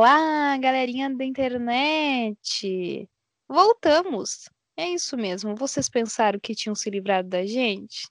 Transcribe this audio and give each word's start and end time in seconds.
Olá, 0.00 0.56
galerinha 0.58 1.10
da 1.10 1.24
internet! 1.24 3.10
Voltamos! 3.48 4.48
É 4.76 4.88
isso 4.90 5.16
mesmo, 5.16 5.56
vocês 5.56 5.88
pensaram 5.88 6.38
que 6.38 6.54
tinham 6.54 6.76
se 6.76 6.88
livrado 6.88 7.28
da 7.28 7.44
gente? 7.44 8.08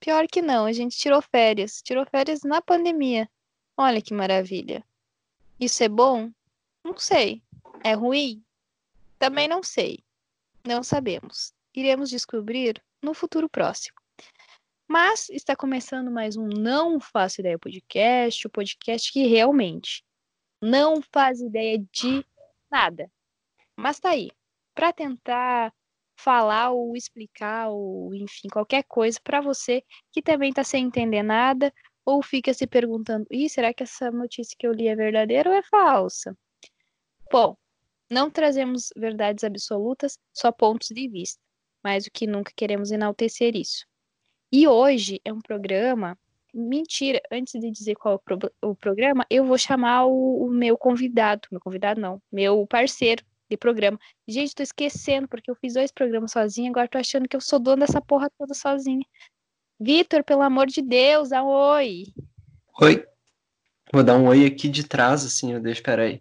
Pior 0.00 0.26
que 0.26 0.42
não, 0.42 0.64
a 0.64 0.72
gente 0.72 0.98
tirou 0.98 1.22
férias. 1.22 1.80
Tirou 1.82 2.04
férias 2.04 2.42
na 2.42 2.60
pandemia. 2.60 3.30
Olha 3.76 4.02
que 4.02 4.12
maravilha. 4.12 4.84
Isso 5.60 5.84
é 5.84 5.88
bom? 5.88 6.32
Não 6.82 6.98
sei. 6.98 7.40
É 7.84 7.92
ruim? 7.92 8.42
Também 9.16 9.46
não 9.46 9.62
sei. 9.62 10.02
Não 10.66 10.82
sabemos. 10.82 11.54
Iremos 11.72 12.10
descobrir 12.10 12.82
no 13.00 13.14
futuro 13.14 13.48
próximo. 13.48 13.96
Mas 14.88 15.30
está 15.30 15.54
começando 15.54 16.10
mais 16.10 16.36
um 16.36 16.48
Não 16.48 16.98
Faço 16.98 17.40
Ideia 17.40 17.56
Podcast, 17.56 18.48
o 18.48 18.50
podcast 18.50 19.12
que 19.12 19.28
realmente 19.28 20.02
não 20.60 21.00
faz 21.12 21.40
ideia 21.40 21.78
de 21.92 22.24
nada. 22.70 23.10
Mas 23.76 24.00
tá 24.00 24.10
aí, 24.10 24.30
para 24.74 24.92
tentar 24.92 25.72
falar 26.16 26.70
ou 26.70 26.96
explicar 26.96 27.70
ou 27.70 28.14
enfim, 28.14 28.48
qualquer 28.52 28.84
coisa 28.84 29.18
para 29.24 29.40
você 29.40 29.82
que 30.12 30.22
também 30.22 30.52
tá 30.52 30.62
sem 30.64 30.86
entender 30.86 31.22
nada 31.22 31.72
ou 32.04 32.22
fica 32.22 32.52
se 32.54 32.66
perguntando: 32.66 33.26
"Ih, 33.30 33.48
será 33.48 33.72
que 33.74 33.82
essa 33.82 34.10
notícia 34.10 34.56
que 34.58 34.66
eu 34.66 34.72
li 34.72 34.88
é 34.88 34.96
verdadeira 34.96 35.50
ou 35.50 35.56
é 35.56 35.62
falsa?". 35.62 36.36
Bom, 37.32 37.56
não 38.10 38.30
trazemos 38.30 38.90
verdades 38.96 39.44
absolutas, 39.44 40.18
só 40.34 40.52
pontos 40.52 40.88
de 40.88 41.08
vista, 41.08 41.40
mas 41.82 42.06
o 42.06 42.10
que 42.12 42.26
nunca 42.26 42.52
queremos 42.56 42.90
enaltecer 42.90 43.56
isso. 43.56 43.86
E 44.52 44.66
hoje 44.68 45.20
é 45.24 45.32
um 45.32 45.40
programa. 45.40 46.18
Mentira, 46.52 47.20
antes 47.30 47.58
de 47.60 47.70
dizer 47.70 47.94
qual 47.94 48.14
é 48.14 48.16
o, 48.16 48.18
pro, 48.18 48.52
o 48.62 48.74
programa, 48.74 49.24
eu 49.30 49.44
vou 49.44 49.56
chamar 49.56 50.06
o, 50.06 50.44
o, 50.44 50.50
meu 50.50 50.76
convidado. 50.76 51.48
Meu 51.50 51.60
convidado 51.60 52.00
não, 52.00 52.20
meu 52.30 52.66
parceiro 52.66 53.24
de 53.48 53.56
programa. 53.56 53.98
Gente, 54.26 54.54
tô 54.54 54.62
esquecendo, 54.62 55.28
porque 55.28 55.50
eu 55.50 55.56
fiz 55.56 55.74
dois 55.74 55.90
programas 55.90 56.32
sozinha, 56.32 56.70
agora 56.70 56.88
tô 56.88 56.98
achando 56.98 57.28
que 57.28 57.36
eu 57.36 57.40
sou 57.40 57.58
dono 57.58 57.80
dessa 57.80 58.00
porra 58.00 58.30
toda 58.38 58.54
sozinha. 58.54 59.04
Vitor, 59.78 60.22
pelo 60.22 60.42
amor 60.42 60.66
de 60.66 60.82
Deus, 60.82 61.30
dá 61.30 61.42
um 61.42 61.48
oi. 61.48 62.04
Oi. 62.80 63.04
Vou 63.92 64.04
dar 64.04 64.16
um 64.16 64.28
oi 64.28 64.46
aqui 64.46 64.68
de 64.68 64.86
trás, 64.86 65.24
assim, 65.24 65.52
eu 65.52 65.60
deixo, 65.60 65.82
peraí. 65.82 66.20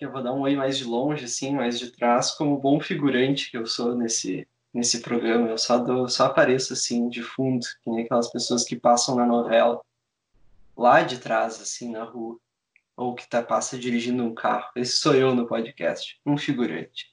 Eu 0.00 0.12
vou 0.12 0.22
dar 0.22 0.32
um 0.32 0.40
oi 0.40 0.54
mais 0.54 0.76
de 0.76 0.84
longe, 0.84 1.24
assim, 1.24 1.52
mais 1.52 1.78
de 1.78 1.90
trás, 1.90 2.32
como 2.32 2.58
bom 2.58 2.78
figurante 2.78 3.50
que 3.50 3.56
eu 3.56 3.66
sou 3.66 3.96
nesse, 3.96 4.46
nesse 4.78 5.00
programa. 5.00 5.48
Eu 5.48 5.58
só, 5.58 5.78
dou, 5.78 6.08
só 6.08 6.26
apareço 6.26 6.72
assim 6.72 7.08
de 7.08 7.22
fundo, 7.22 7.66
que 7.82 7.90
nem 7.90 8.04
aquelas 8.04 8.30
pessoas 8.30 8.64
que 8.64 8.76
passam 8.76 9.16
na 9.16 9.26
novela, 9.26 9.80
lá 10.76 11.02
de 11.02 11.18
trás, 11.18 11.60
assim, 11.60 11.90
na 11.90 12.04
rua. 12.04 12.38
Ou 12.96 13.14
que 13.14 13.28
tá, 13.28 13.42
passa 13.42 13.78
dirigindo 13.78 14.24
um 14.24 14.34
carro. 14.34 14.70
Esse 14.76 14.96
sou 14.96 15.14
eu 15.14 15.34
no 15.34 15.46
podcast, 15.46 16.18
um 16.24 16.36
figurante. 16.36 17.12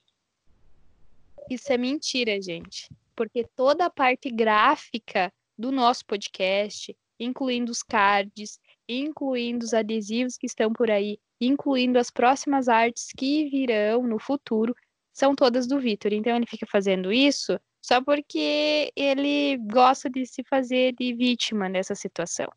Isso 1.50 1.72
é 1.72 1.78
mentira, 1.78 2.42
gente. 2.42 2.90
Porque 3.16 3.46
toda 3.56 3.86
a 3.86 3.90
parte 3.90 4.30
gráfica 4.30 5.32
do 5.58 5.72
nosso 5.72 6.06
podcast, 6.06 6.96
incluindo 7.20 7.72
os 7.72 7.84
cards, 7.84 8.60
incluindo 8.90 9.64
os 9.64 9.74
adesivos 9.74 10.38
que 10.38 10.48
estão 10.48 10.74
por 10.74 10.90
aí, 10.90 11.20
incluindo 11.40 12.00
as 12.00 12.10
próximas 12.10 12.68
artes 12.68 13.10
que 13.16 13.50
virão 13.50 14.04
no 14.08 14.20
futuro, 14.20 14.76
são 15.16 15.34
todas 15.34 15.66
do 15.66 15.80
Vitor. 15.80 16.12
Então 16.12 16.36
ele 16.36 16.46
fica 16.46 16.68
fazendo 16.70 17.12
isso 17.12 17.58
só 17.82 18.04
porque 18.04 18.92
ele 18.96 19.58
gosta 19.72 20.10
de 20.10 20.26
se 20.26 20.44
fazer 20.44 20.94
de 21.00 21.14
vítima 21.14 21.70
nessa 21.70 21.96
situação, 21.96 22.52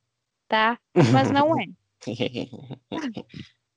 tá? 0.49 0.77
Mas 1.13 1.31
não 1.31 1.59
é. 1.59 1.67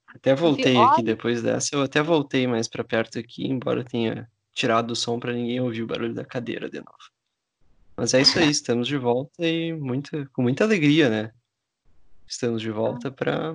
até 0.08 0.34
voltei 0.34 0.76
aqui 0.76 1.04
depois 1.04 1.44
dessa, 1.44 1.76
eu 1.76 1.84
até 1.84 2.02
voltei 2.02 2.48
mais 2.48 2.68
para 2.68 2.84
perto 2.84 3.20
aqui, 3.20 3.46
embora 3.46 3.84
tenha 3.84 4.28
tirado 4.52 4.92
o 4.92 4.96
som 4.96 5.20
para 5.20 5.34
ninguém 5.34 5.60
ouvir 5.60 5.84
o 5.84 5.88
barulho 5.88 6.16
da 6.16 6.26
cadeira 6.26 6.68
de 6.68 6.80
novo. 6.80 7.12
Mas 7.96 8.16
é 8.16 8.22
isso 8.22 8.40
aí, 8.40 8.50
estamos 8.50 8.88
de 8.88 8.98
volta 8.98 9.46
e 9.46 9.74
muito, 9.74 10.28
com 10.34 10.42
muita 10.42 10.64
alegria, 10.64 11.08
né? 11.08 11.32
Estamos 12.28 12.62
de 12.62 12.72
volta 12.72 13.12
para 13.12 13.54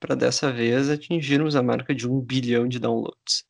para 0.00 0.14
dessa 0.14 0.52
vez 0.52 0.90
atingirmos 0.90 1.56
a 1.56 1.62
marca 1.62 1.94
de 1.94 2.06
um 2.06 2.20
bilhão 2.20 2.68
de 2.68 2.78
downloads. 2.78 3.46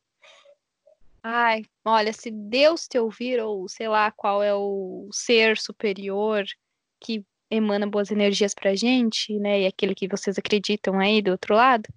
Ai, 1.27 1.63
olha, 1.83 2.13
se 2.13 2.29
Deus 2.29 2.87
te 2.87 2.99
ouvir, 2.99 3.39
ou 3.41 3.67
sei 3.67 3.87
lá 3.87 4.11
qual 4.11 4.43
é 4.43 4.53
o 4.53 5.09
ser 5.11 5.57
superior 5.57 6.43
que 7.01 7.25
emana 7.49 7.87
boas 7.89 8.11
energias 8.11 8.53
pra 8.53 8.75
gente, 8.75 9.33
né? 9.39 9.61
E 9.61 9.65
aquele 9.65 9.95
que 9.95 10.07
vocês 10.07 10.37
acreditam 10.37 10.99
aí 10.99 11.23
do 11.23 11.31
outro 11.31 11.55
lado, 11.55 11.89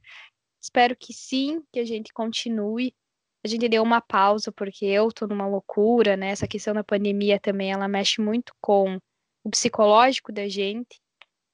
espero 0.63 0.97
que 0.97 1.13
sim, 1.13 1.63
que 1.73 1.81
a 1.81 1.85
gente 1.85 2.11
continue. 2.13 2.95
A 3.45 3.49
gente 3.49 3.69
deu 3.69 3.83
uma 3.83 4.01
pausa 4.01 4.51
porque 4.51 4.87
eu 4.87 5.13
tô 5.13 5.27
numa 5.27 5.47
loucura, 5.47 6.17
né? 6.17 6.31
Essa 6.31 6.49
questão 6.49 6.73
da 6.75 6.83
pandemia 6.85 7.39
também, 7.39 7.71
ela 7.73 7.87
mexe 7.87 8.23
muito 8.23 8.55
com 8.63 8.99
o 9.45 9.51
psicológico 9.51 10.33
da 10.33 10.49
gente. 10.49 11.01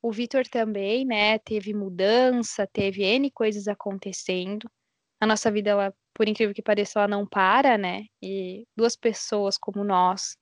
O 0.02 0.12
Vitor 0.12 0.46
também, 0.46 1.04
né? 1.04 1.38
Teve 1.40 1.74
mudança, 1.74 2.68
teve 2.72 3.02
N 3.04 3.30
coisas 3.32 3.66
acontecendo. 3.68 4.70
A 5.20 5.26
nossa 5.26 5.50
vida, 5.50 5.70
ela 5.70 5.94
por 6.14 6.28
incrível 6.28 6.54
que 6.54 6.62
pareça, 6.62 7.00
ela 7.00 7.08
não 7.08 7.26
para, 7.26 7.76
né? 7.76 8.06
E 8.22 8.66
duas 8.76 8.96
pessoas 8.96 9.58
como 9.58 9.84
nós, 9.84 10.36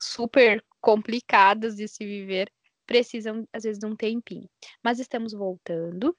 super 0.00 0.64
complicadas 0.80 1.76
de 1.76 1.88
se 1.88 2.04
viver, 2.04 2.52
precisam, 2.86 3.46
às 3.52 3.64
vezes, 3.64 3.78
de 3.78 3.86
um 3.86 3.96
tempinho. 3.96 4.48
Mas 4.82 4.98
estamos 4.98 5.32
voltando 5.32 6.16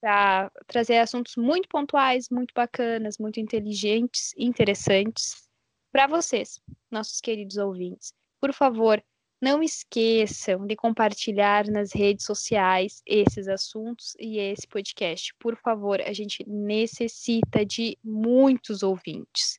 para 0.00 0.50
trazer 0.66 0.98
assuntos 0.98 1.34
muito 1.36 1.68
pontuais, 1.68 2.28
muito 2.30 2.52
bacanas, 2.54 3.18
muito 3.18 3.40
inteligentes, 3.40 4.32
interessantes 4.36 5.48
para 5.92 6.06
vocês, 6.06 6.60
nossos 6.90 7.20
queridos 7.20 7.56
ouvintes. 7.56 8.12
Por 8.40 8.52
favor, 8.52 9.02
não 9.40 9.62
esqueçam 9.62 10.66
de 10.66 10.74
compartilhar 10.74 11.66
nas 11.68 11.92
redes 11.92 12.24
sociais 12.24 13.02
esses 13.06 13.46
assuntos 13.46 14.14
e 14.18 14.38
esse 14.38 14.66
podcast. 14.66 15.32
Por 15.38 15.56
favor, 15.56 16.00
a 16.00 16.12
gente 16.12 16.44
necessita 16.48 17.64
de 17.64 17.96
muitos 18.02 18.82
ouvintes. 18.82 19.58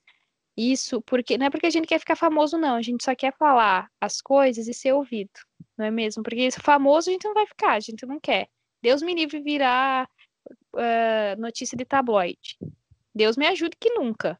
Isso 0.57 1.01
porque 1.01 1.37
não 1.37 1.45
é 1.45 1.49
porque 1.49 1.67
a 1.67 1.69
gente 1.69 1.87
quer 1.87 1.99
ficar 1.99 2.17
famoso, 2.17 2.57
não. 2.57 2.75
A 2.75 2.81
gente 2.81 3.03
só 3.03 3.15
quer 3.15 3.33
falar 3.37 3.89
as 4.01 4.19
coisas 4.19 4.67
e 4.67 4.73
ser 4.73 4.93
ouvido, 4.93 5.31
não 5.77 5.85
é 5.85 5.91
mesmo? 5.91 6.21
Porque 6.21 6.49
famoso 6.51 7.09
a 7.09 7.13
gente 7.13 7.23
não 7.23 7.33
vai 7.33 7.47
ficar, 7.47 7.73
a 7.73 7.79
gente 7.79 8.05
não 8.05 8.19
quer. 8.19 8.49
Deus 8.81 9.01
me 9.01 9.13
livre 9.13 9.41
virar 9.41 10.09
uh, 10.75 11.39
notícia 11.39 11.77
de 11.77 11.85
tabloide. 11.85 12.57
Deus 13.15 13.37
me 13.37 13.47
ajude 13.47 13.77
que 13.79 13.91
nunca, 13.91 14.37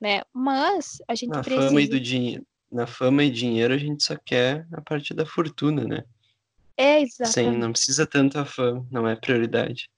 né? 0.00 0.22
Mas 0.32 1.02
a 1.06 1.14
gente 1.14 1.30
Na 1.30 1.42
precisa. 1.42 1.68
Fama 1.68 1.82
e 1.82 1.88
do 1.88 2.00
dinheiro 2.00 2.46
na 2.70 2.86
fama 2.86 3.24
e 3.24 3.30
dinheiro 3.30 3.74
a 3.74 3.78
gente 3.78 4.04
só 4.04 4.16
quer 4.16 4.66
a 4.72 4.80
parte 4.80 5.14
da 5.14 5.24
fortuna, 5.24 5.84
né? 5.84 6.04
É, 6.76 7.00
exatamente. 7.00 7.32
Sem, 7.32 7.58
não 7.58 7.72
precisa 7.72 8.06
tanto 8.06 8.38
a 8.38 8.44
fama, 8.44 8.86
não 8.90 9.08
é 9.08 9.16
prioridade. 9.16 9.90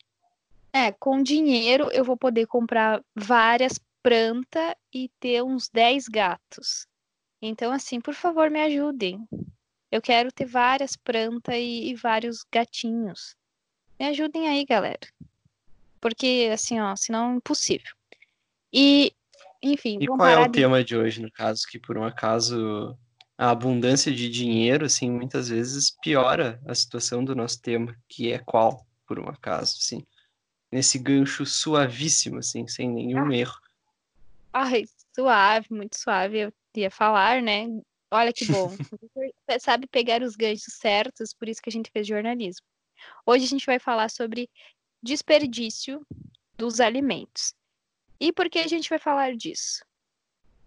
É, 0.72 0.92
com 0.92 1.22
dinheiro 1.22 1.90
eu 1.92 2.04
vou 2.04 2.16
poder 2.16 2.46
comprar 2.46 3.02
várias 3.14 3.78
plantas 4.02 4.74
e 4.94 5.10
ter 5.20 5.42
uns 5.42 5.68
10 5.68 6.08
gatos. 6.08 6.86
Então, 7.42 7.72
assim, 7.72 8.00
por 8.00 8.14
favor, 8.14 8.50
me 8.50 8.60
ajudem. 8.62 9.26
Eu 9.90 10.00
quero 10.00 10.30
ter 10.30 10.44
várias 10.44 10.96
plantas 10.96 11.54
e, 11.56 11.90
e 11.90 11.94
vários 11.94 12.44
gatinhos. 12.50 13.34
Me 13.98 14.06
ajudem 14.06 14.48
aí, 14.48 14.64
galera. 14.64 15.06
Porque, 16.00 16.48
assim, 16.52 16.80
ó, 16.80 16.94
senão 16.96 17.32
é 17.32 17.36
impossível. 17.36 17.92
E 18.72 19.12
enfim, 19.62 19.98
E 20.00 20.06
qual 20.06 20.26
é 20.26 20.38
o 20.38 20.46
de... 20.46 20.52
tema 20.52 20.82
de 20.82 20.96
hoje, 20.96 21.20
no 21.20 21.30
caso, 21.30 21.66
que 21.68 21.78
por 21.78 21.98
um 21.98 22.04
acaso 22.04 22.96
a 23.36 23.50
abundância 23.50 24.12
de 24.12 24.28
dinheiro, 24.28 24.84
assim, 24.84 25.10
muitas 25.10 25.48
vezes 25.48 25.96
piora 26.02 26.60
a 26.66 26.74
situação 26.74 27.24
do 27.24 27.34
nosso 27.34 27.60
tema, 27.60 27.96
que 28.08 28.32
é 28.32 28.38
qual, 28.38 28.86
por 29.06 29.18
um 29.18 29.28
acaso, 29.28 29.76
assim, 29.80 30.04
nesse 30.70 30.98
gancho 30.98 31.46
suavíssimo, 31.46 32.38
assim, 32.38 32.66
sem 32.68 32.90
nenhum 32.90 33.30
ah. 33.30 33.34
erro. 33.34 33.58
Ai, 34.52 34.84
suave, 35.14 35.66
muito 35.70 35.98
suave, 35.98 36.38
eu 36.38 36.52
ia 36.76 36.90
falar, 36.90 37.40
né? 37.40 37.66
Olha 38.10 38.32
que 38.32 38.44
bom. 38.44 38.70
sabe 39.60 39.86
pegar 39.86 40.22
os 40.22 40.36
ganchos 40.36 40.74
certos, 40.74 41.32
por 41.32 41.48
isso 41.48 41.62
que 41.62 41.70
a 41.70 41.72
gente 41.72 41.90
fez 41.90 42.06
jornalismo. 42.06 42.66
Hoje 43.24 43.44
a 43.44 43.48
gente 43.48 43.64
vai 43.66 43.78
falar 43.78 44.10
sobre 44.10 44.50
desperdício 45.02 46.04
dos 46.58 46.80
alimentos. 46.80 47.54
E 48.20 48.32
por 48.32 48.50
que 48.50 48.58
a 48.58 48.66
gente 48.66 48.88
vai 48.88 48.98
falar 48.98 49.34
disso? 49.34 49.84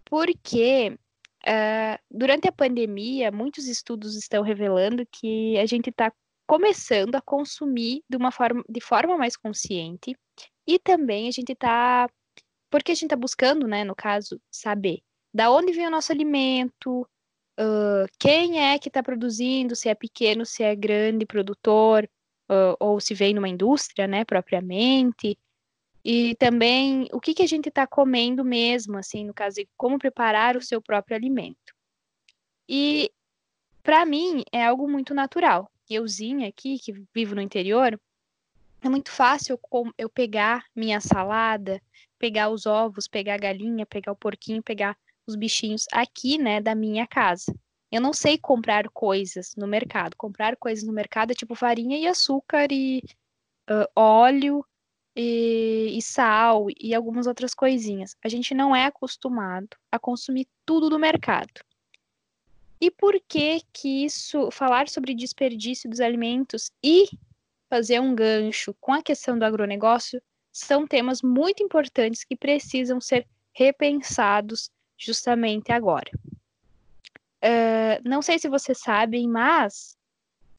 Porque 0.04 0.98
uh, 1.46 1.98
durante 2.10 2.48
a 2.48 2.52
pandemia, 2.52 3.30
muitos 3.30 3.66
estudos 3.66 4.16
estão 4.16 4.42
revelando 4.42 5.06
que 5.06 5.56
a 5.58 5.66
gente 5.66 5.90
está 5.90 6.12
começando 6.46 7.14
a 7.14 7.22
consumir 7.22 8.02
de 8.08 8.16
uma 8.16 8.30
forma, 8.30 8.62
de 8.68 8.80
forma 8.80 9.16
mais 9.16 9.36
consciente 9.36 10.16
e 10.66 10.78
também 10.78 11.28
a 11.28 11.30
gente 11.30 11.52
está 11.52 12.08
porque 12.70 12.90
a 12.90 12.94
gente 12.94 13.04
está 13.04 13.16
buscando, 13.16 13.68
né, 13.68 13.84
no 13.84 13.94
caso, 13.94 14.40
saber 14.50 15.00
da 15.32 15.50
onde 15.50 15.72
vem 15.72 15.86
o 15.86 15.90
nosso 15.90 16.10
alimento, 16.12 17.02
uh, 17.58 18.06
quem 18.18 18.60
é 18.60 18.78
que 18.78 18.88
está 18.88 19.02
produzindo, 19.02 19.76
se 19.76 19.88
é 19.88 19.94
pequeno, 19.94 20.44
se 20.44 20.62
é 20.62 20.74
grande 20.74 21.26
produtor, 21.26 22.08
uh, 22.50 22.76
ou 22.80 23.00
se 23.00 23.14
vem 23.14 23.34
numa 23.34 23.48
indústria, 23.48 24.06
né, 24.06 24.24
propriamente, 24.24 25.36
E 26.04 26.34
também 26.34 27.08
o 27.12 27.20
que, 27.20 27.32
que 27.32 27.42
a 27.42 27.46
gente 27.46 27.68
está 27.68 27.86
comendo 27.86 28.44
mesmo, 28.44 28.98
assim, 28.98 29.24
no 29.24 29.32
caso 29.32 29.56
como 29.76 29.98
preparar 29.98 30.56
o 30.56 30.62
seu 30.62 30.82
próprio 30.82 31.16
alimento. 31.16 31.74
E 32.68 33.10
para 33.82 34.04
mim 34.04 34.44
é 34.52 34.64
algo 34.64 34.88
muito 34.88 35.14
natural. 35.14 35.70
Euzinha 35.88 36.48
aqui, 36.48 36.78
que 36.78 36.92
vivo 37.14 37.34
no 37.34 37.40
interior, 37.40 37.98
é 38.82 38.88
muito 38.88 39.10
fácil 39.10 39.58
eu 39.96 40.10
pegar 40.10 40.64
minha 40.76 41.00
salada, 41.00 41.80
pegar 42.18 42.50
os 42.50 42.66
ovos, 42.66 43.08
pegar 43.08 43.34
a 43.34 43.38
galinha, 43.38 43.86
pegar 43.86 44.12
o 44.12 44.16
porquinho, 44.16 44.62
pegar 44.62 44.96
os 45.26 45.36
bichinhos 45.36 45.86
aqui, 45.90 46.36
né, 46.36 46.60
da 46.60 46.74
minha 46.74 47.06
casa. 47.06 47.54
Eu 47.90 48.00
não 48.00 48.12
sei 48.12 48.36
comprar 48.36 48.88
coisas 48.90 49.54
no 49.56 49.66
mercado. 49.66 50.16
Comprar 50.16 50.56
coisas 50.56 50.84
no 50.84 50.92
mercado 50.92 51.30
é 51.30 51.34
tipo 51.34 51.54
farinha 51.54 51.96
e 51.96 52.06
açúcar 52.06 52.68
e 52.70 53.02
uh, 53.70 53.88
óleo 53.94 54.64
e, 55.16 55.96
e, 55.96 56.02
sal 56.02 56.66
e 56.78 56.94
algumas 56.94 57.26
outras 57.26 57.54
coisinhas. 57.54 58.16
A 58.24 58.28
gente 58.28 58.54
não 58.54 58.74
é 58.74 58.86
acostumado 58.86 59.76
a 59.90 59.98
consumir 59.98 60.46
tudo 60.66 60.90
do 60.90 60.98
mercado. 60.98 61.60
E 62.80 62.90
por 62.90 63.18
que 63.28 63.62
que 63.72 64.04
isso, 64.04 64.50
falar 64.50 64.88
sobre 64.88 65.14
desperdício 65.14 65.88
dos 65.88 66.00
alimentos 66.00 66.70
e 66.82 67.08
fazer 67.70 68.00
um 68.00 68.14
gancho 68.14 68.74
com 68.80 68.92
a 68.92 69.02
questão 69.02 69.38
do 69.38 69.44
agronegócio 69.44 70.20
são 70.52 70.86
temas 70.86 71.22
muito 71.22 71.62
importantes 71.62 72.24
que 72.24 72.36
precisam 72.36 73.00
ser 73.00 73.26
repensados 73.52 74.70
justamente 74.96 75.72
agora. 75.72 76.10
Uh, 77.42 78.00
não 78.08 78.22
sei 78.22 78.38
se 78.38 78.48
vocês 78.48 78.78
sabem, 78.78 79.28
mas 79.28 79.96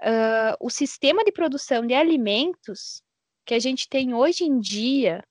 uh, 0.01 0.55
o 0.59 0.69
sistema 0.69 1.23
de 1.23 1.31
produção 1.31 1.85
de 1.85 1.93
alimentos 1.93 3.01
que 3.45 3.53
a 3.53 3.59
gente 3.59 3.87
tem 3.87 4.13
hoje 4.13 4.43
em 4.43 4.59
dia, 4.59 5.23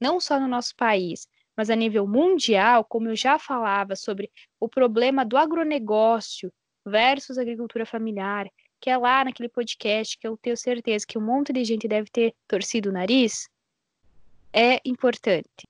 não 0.00 0.18
só 0.20 0.40
no 0.40 0.48
nosso 0.48 0.74
país, 0.74 1.28
mas 1.56 1.70
a 1.70 1.76
nível 1.76 2.06
mundial, 2.06 2.84
como 2.84 3.08
eu 3.08 3.16
já 3.16 3.38
falava 3.38 3.96
sobre 3.96 4.30
o 4.60 4.68
problema 4.68 5.24
do 5.24 5.36
agronegócio 5.36 6.52
versus 6.86 7.36
agricultura 7.36 7.84
familiar, 7.84 8.48
que 8.80 8.88
é 8.88 8.96
lá 8.96 9.24
naquele 9.24 9.48
podcast 9.48 10.16
que 10.16 10.26
eu 10.26 10.36
tenho 10.36 10.56
certeza 10.56 11.04
que 11.06 11.18
um 11.18 11.20
monte 11.20 11.52
de 11.52 11.64
gente 11.64 11.88
deve 11.88 12.08
ter 12.10 12.34
torcido 12.46 12.90
o 12.90 12.92
nariz, 12.92 13.48
é 14.52 14.80
importante. 14.84 15.66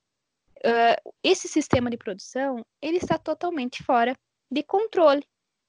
Uh, 0.59 1.13
esse 1.23 1.49
sistema 1.49 1.89
de 1.89 1.97
produção 1.97 2.65
ele 2.83 2.99
está 2.99 3.17
totalmente 3.17 3.83
fora 3.83 4.17
de 4.51 4.63
controle 4.63 5.25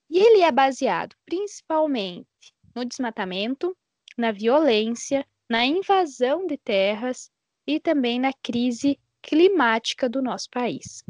e 0.10 0.20
ele 0.20 0.42
é 0.42 0.52
baseado 0.52 1.16
principalmente 1.26 2.28
no 2.76 2.84
desmatamento, 2.84 3.76
na 4.18 4.32
violência, 4.32 5.26
na 5.50 5.66
invasão 5.66 6.46
de 6.46 6.58
terras 6.58 7.32
e 7.66 7.80
também 7.80 8.20
na 8.20 8.32
crise 8.32 9.00
climática 9.22 10.08
do 10.08 10.22
nosso 10.22 10.50
país. 10.50 11.04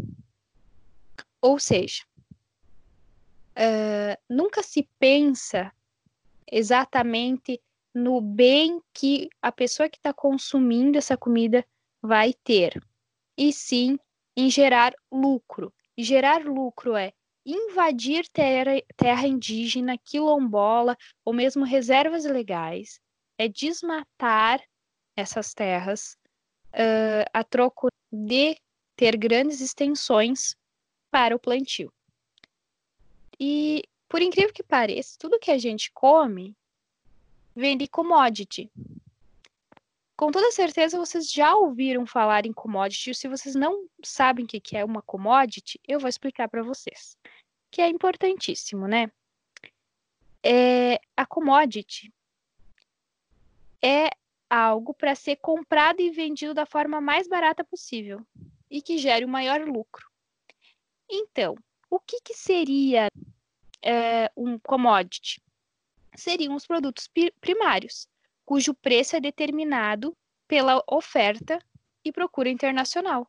Ou 1.42 1.60
seja, 1.60 2.04
uh, 3.56 4.18
nunca 4.30 4.64
se 4.64 4.88
pensa 4.98 5.72
exatamente 6.52 7.62
no 7.94 8.22
bem 8.22 8.82
que 8.94 9.30
a 9.42 9.52
pessoa 9.52 9.90
que 9.90 9.98
está 9.98 10.14
consumindo 10.14 10.98
essa 10.98 11.18
comida 11.18 11.66
vai 12.02 12.34
ter, 12.34 12.82
e 13.38 13.52
sim 13.52 13.98
em 14.36 14.50
gerar 14.50 14.94
lucro. 15.12 15.74
E 15.98 16.04
gerar 16.04 16.46
lucro 16.46 16.96
é 16.96 17.12
invadir 17.46 18.28
terra, 18.30 18.72
terra 18.96 19.28
indígena, 19.28 19.98
quilombola 19.98 20.98
ou 21.26 21.34
mesmo 21.34 21.66
reservas 21.66 22.26
legais, 22.26 23.02
é 23.40 23.48
desmatar 23.48 24.62
essas 25.16 25.54
terras 25.54 26.18
uh, 26.74 27.26
a 27.34 27.42
troco 27.42 27.88
de 28.12 28.58
ter 28.98 29.16
grandes 29.16 29.62
extensões 29.62 30.58
para 31.10 31.34
o 31.34 31.40
plantio. 31.40 31.92
E, 33.40 33.84
por 34.10 34.22
incrível 34.22 34.54
que 34.54 34.62
pareça, 34.62 35.16
tudo 35.18 35.40
que 35.40 35.52
a 35.52 35.58
gente 35.58 35.90
come 35.94 36.54
vem 37.56 37.78
de 37.78 37.88
commodity. 37.88 38.70
Com 40.18 40.32
toda 40.32 40.52
certeza, 40.52 40.98
vocês 40.98 41.32
já 41.32 41.56
ouviram 41.56 42.06
falar 42.06 42.46
em 42.46 42.52
commodity. 42.52 43.16
Se 43.16 43.30
vocês 43.30 43.56
não 43.56 43.88
sabem 44.04 44.44
o 44.44 44.48
que 44.48 44.76
é 44.76 44.84
uma 44.84 45.02
commodity, 45.02 45.80
eu 45.88 45.98
vou 45.98 46.10
explicar 46.10 46.50
para 46.50 46.62
vocês, 46.62 47.18
que 47.72 47.82
é 47.82 47.88
importantíssimo, 47.88 48.86
né? 48.86 49.10
É, 50.44 51.00
a 51.16 51.26
commodity 51.26 52.12
é 53.82 54.10
algo 54.50 54.94
para 54.94 55.16
ser 55.16 55.36
comprado 55.38 56.02
e 56.02 56.10
vendido 56.10 56.54
da 56.54 56.66
forma 56.66 57.00
mais 57.00 57.28
barata 57.28 57.64
possível 57.64 58.26
e 58.70 58.82
que 58.82 58.98
gere 58.98 59.26
o 59.26 59.30
maior 59.30 59.62
lucro. 59.62 60.08
Então, 61.10 61.56
o 61.90 62.00
que, 62.00 62.20
que 62.22 62.34
seria 62.34 63.08
é, 63.84 64.32
um 64.36 64.60
commodity? 64.60 65.42
Seriam 66.16 66.56
os 66.56 66.66
produtos 66.66 67.10
primários, 67.40 68.08
cujo 68.46 68.74
preço 68.74 69.16
é 69.16 69.20
determinado 69.20 70.16
pela 70.48 70.84
oferta 70.88 71.60
e 72.04 72.12
procura 72.12 72.50
internacional. 72.50 73.28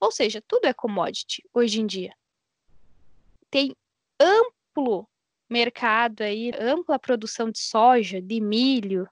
Ou 0.00 0.10
seja, 0.10 0.42
tudo 0.46 0.66
é 0.66 0.74
commodity 0.74 1.42
hoje 1.52 1.80
em 1.80 1.86
dia. 1.86 2.14
Tem 3.50 3.74
amplo 4.20 5.08
mercado 5.48 6.22
aí, 6.22 6.50
ampla 6.58 6.98
produção 6.98 7.50
de 7.50 7.58
soja, 7.58 8.20
de 8.20 8.40
milho, 8.40 9.08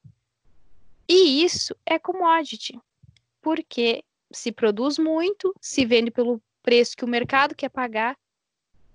e 1.14 1.44
isso 1.44 1.76
é 1.84 1.98
commodity, 1.98 2.80
porque 3.42 4.02
se 4.32 4.50
produz 4.50 4.96
muito, 4.96 5.54
se 5.60 5.84
vende 5.84 6.10
pelo 6.10 6.42
preço 6.62 6.96
que 6.96 7.04
o 7.04 7.08
mercado 7.08 7.54
quer 7.54 7.68
pagar 7.68 8.16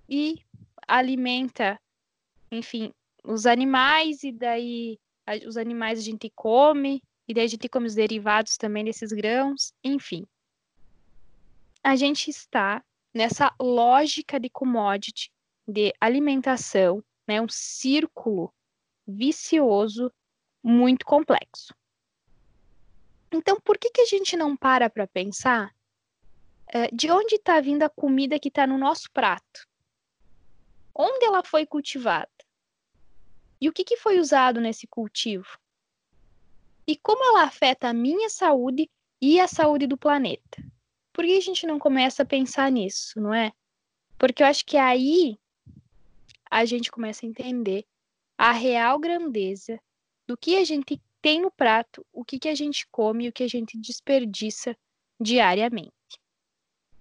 e 0.08 0.44
alimenta, 0.88 1.80
enfim, 2.50 2.92
os 3.22 3.46
animais 3.46 4.24
e 4.24 4.32
daí 4.32 4.98
os 5.46 5.56
animais 5.56 6.00
a 6.00 6.02
gente 6.02 6.28
come 6.34 7.00
e 7.28 7.32
daí 7.32 7.44
a 7.44 7.48
gente 7.48 7.68
come 7.68 7.86
os 7.86 7.94
derivados 7.94 8.56
também 8.56 8.84
desses 8.84 9.12
grãos, 9.12 9.72
enfim. 9.84 10.26
A 11.84 11.94
gente 11.94 12.30
está 12.30 12.82
nessa 13.14 13.54
lógica 13.60 14.40
de 14.40 14.50
commodity, 14.50 15.30
de 15.68 15.92
alimentação, 16.00 17.00
né, 17.28 17.40
um 17.40 17.48
círculo 17.48 18.52
vicioso 19.06 20.12
muito 20.64 21.06
complexo. 21.06 21.72
Então, 23.30 23.60
por 23.60 23.76
que, 23.78 23.90
que 23.90 24.00
a 24.00 24.06
gente 24.06 24.36
não 24.36 24.56
para 24.56 24.88
para 24.88 25.06
pensar 25.06 25.74
uh, 26.74 26.94
de 26.94 27.10
onde 27.10 27.36
está 27.36 27.60
vindo 27.60 27.82
a 27.82 27.88
comida 27.88 28.38
que 28.38 28.48
está 28.48 28.66
no 28.66 28.78
nosso 28.78 29.10
prato? 29.12 29.66
Onde 30.94 31.24
ela 31.24 31.44
foi 31.44 31.66
cultivada? 31.66 32.30
E 33.60 33.68
o 33.68 33.72
que, 33.72 33.84
que 33.84 33.96
foi 33.96 34.18
usado 34.18 34.60
nesse 34.60 34.86
cultivo? 34.86 35.58
E 36.86 36.96
como 36.96 37.22
ela 37.22 37.44
afeta 37.44 37.88
a 37.88 37.92
minha 37.92 38.30
saúde 38.30 38.90
e 39.20 39.38
a 39.38 39.46
saúde 39.46 39.86
do 39.86 39.98
planeta? 39.98 40.64
Por 41.12 41.24
que 41.24 41.36
a 41.36 41.40
gente 41.40 41.66
não 41.66 41.78
começa 41.78 42.22
a 42.22 42.26
pensar 42.26 42.70
nisso, 42.70 43.20
não 43.20 43.34
é? 43.34 43.52
Porque 44.16 44.42
eu 44.42 44.46
acho 44.46 44.64
que 44.64 44.76
aí 44.76 45.38
a 46.50 46.64
gente 46.64 46.90
começa 46.90 47.26
a 47.26 47.28
entender 47.28 47.84
a 48.38 48.52
real 48.52 48.98
grandeza 48.98 49.78
do 50.26 50.36
que 50.36 50.56
a 50.56 50.64
gente 50.64 51.00
tem 51.20 51.40
no 51.40 51.50
prato 51.50 52.04
o 52.12 52.24
que, 52.24 52.38
que 52.38 52.48
a 52.48 52.54
gente 52.54 52.86
come 52.90 53.24
e 53.24 53.28
o 53.28 53.32
que 53.32 53.42
a 53.42 53.48
gente 53.48 53.78
desperdiça 53.78 54.76
diariamente. 55.20 55.92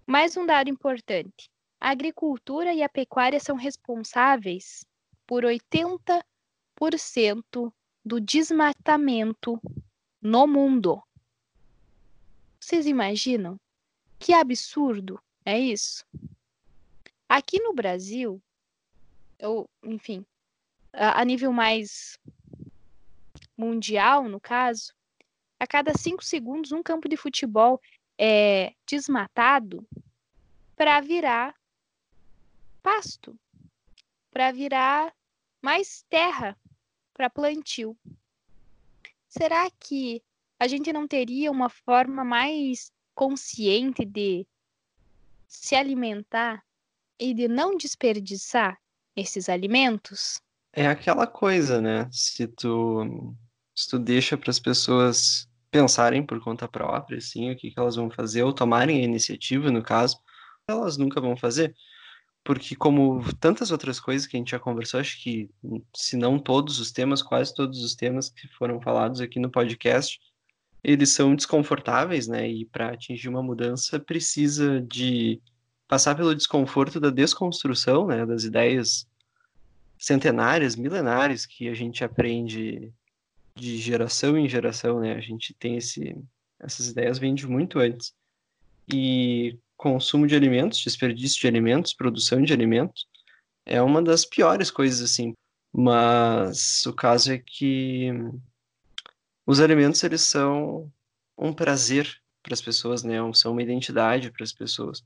Mais 0.05 0.35
um 0.37 0.45
dado 0.45 0.69
importante: 0.69 1.49
a 1.79 1.89
agricultura 1.91 2.73
e 2.73 2.81
a 2.81 2.89
pecuária 2.89 3.39
são 3.39 3.55
responsáveis 3.55 4.85
por 5.25 5.43
80% 5.43 6.23
do 8.03 8.21
desmatamento 8.21 9.61
no 10.21 10.47
mundo. 10.47 11.01
Vocês 12.59 12.87
imaginam? 12.87 13.59
Que 14.17 14.33
absurdo 14.33 15.21
é 15.45 15.59
isso? 15.59 16.05
Aqui 17.29 17.59
no 17.59 17.73
Brasil, 17.73 18.41
ou 19.41 19.69
enfim, 19.83 20.25
a 20.91 21.23
nível 21.23 21.51
mais 21.51 22.17
mundial, 23.57 24.29
no 24.29 24.39
caso, 24.39 24.93
a 25.59 25.65
cada 25.65 25.93
cinco 25.97 26.23
segundos 26.23 26.71
um 26.71 26.83
campo 26.83 27.09
de 27.09 27.17
futebol 27.17 27.81
é 28.17 28.73
desmatado 28.87 29.85
para 30.75 31.01
virar 31.01 31.55
pasto, 32.81 33.37
para 34.31 34.51
virar 34.51 35.13
mais 35.61 36.05
terra 36.09 36.57
para 37.13 37.29
plantio. 37.29 37.97
Será 39.27 39.69
que 39.71 40.23
a 40.59 40.67
gente 40.67 40.93
não 40.93 41.07
teria 41.07 41.51
uma 41.51 41.69
forma 41.69 42.23
mais 42.23 42.91
consciente 43.13 44.05
de 44.05 44.47
se 45.47 45.75
alimentar 45.75 46.63
e 47.19 47.33
de 47.33 47.47
não 47.47 47.75
desperdiçar 47.75 48.79
esses 49.15 49.49
alimentos? 49.49 50.39
É 50.71 50.87
aquela 50.87 51.25
coisa, 51.25 51.81
né? 51.81 52.07
Se 52.11 52.47
tu 52.47 53.35
se 53.77 53.87
tu 53.87 53.99
deixa 53.99 54.35
para 54.35 54.49
as 54.49 54.57
pessoas 54.57 55.47
pensarem 55.69 56.25
por 56.25 56.39
conta 56.41 56.67
própria, 56.67 57.19
assim, 57.19 57.51
o 57.51 57.55
que, 57.55 57.69
que 57.69 57.79
elas 57.79 57.95
vão 57.95 58.09
fazer, 58.09 58.41
ou 58.41 58.51
tomarem 58.51 59.01
a 59.01 59.03
iniciativa, 59.03 59.69
no 59.69 59.83
caso, 59.83 60.17
elas 60.67 60.97
nunca 60.97 61.21
vão 61.21 61.37
fazer. 61.37 61.75
Porque, 62.43 62.75
como 62.75 63.21
tantas 63.35 63.69
outras 63.69 63.99
coisas 63.99 64.25
que 64.25 64.35
a 64.35 64.39
gente 64.39 64.49
já 64.49 64.57
conversou, 64.57 64.99
acho 64.99 65.21
que, 65.21 65.47
se 65.95 66.17
não 66.17 66.39
todos 66.39 66.79
os 66.79 66.91
temas, 66.91 67.21
quase 67.21 67.53
todos 67.53 67.83
os 67.83 67.93
temas 67.93 68.29
que 68.29 68.47
foram 68.47 68.81
falados 68.81 69.21
aqui 69.21 69.39
no 69.39 69.51
podcast, 69.51 70.19
eles 70.83 71.09
são 71.09 71.35
desconfortáveis, 71.35 72.27
né? 72.27 72.49
E 72.49 72.65
para 72.65 72.93
atingir 72.93 73.29
uma 73.29 73.43
mudança 73.43 73.99
precisa 73.99 74.81
de 74.81 75.39
passar 75.87 76.15
pelo 76.15 76.33
desconforto 76.33 76.99
da 76.99 77.11
desconstrução, 77.11 78.07
né? 78.07 78.25
Das 78.25 78.43
ideias 78.43 79.07
centenárias, 79.99 80.75
milenares 80.75 81.45
que 81.45 81.69
a 81.69 81.75
gente 81.75 82.03
aprende 82.03 82.91
de 83.57 83.77
geração 83.77 84.37
em 84.37 84.47
geração, 84.47 84.99
né? 84.99 85.13
A 85.13 85.21
gente 85.21 85.53
tem 85.53 85.77
esse, 85.77 86.15
essas 86.59 86.87
ideias 86.87 87.17
vêm 87.17 87.35
de 87.35 87.47
muito 87.47 87.79
antes. 87.79 88.13
E 88.93 89.57
consumo 89.75 90.25
de 90.27 90.35
alimentos, 90.35 90.79
desperdício 90.79 91.41
de 91.41 91.47
alimentos, 91.47 91.93
produção 91.93 92.41
de 92.41 92.53
alimentos 92.53 93.07
é 93.65 93.81
uma 93.81 94.01
das 94.01 94.25
piores 94.25 94.71
coisas 94.71 95.01
assim. 95.01 95.33
Mas 95.73 96.85
o 96.85 96.93
caso 96.93 97.33
é 97.33 97.37
que 97.37 98.09
os 99.45 99.59
alimentos 99.59 100.03
eles 100.03 100.21
são 100.21 100.91
um 101.37 101.53
prazer 101.53 102.09
para 102.41 102.53
as 102.53 102.61
pessoas, 102.61 103.03
né? 103.03 103.17
São 103.33 103.51
uma 103.51 103.63
identidade 103.63 104.31
para 104.31 104.43
as 104.43 104.53
pessoas 104.53 105.03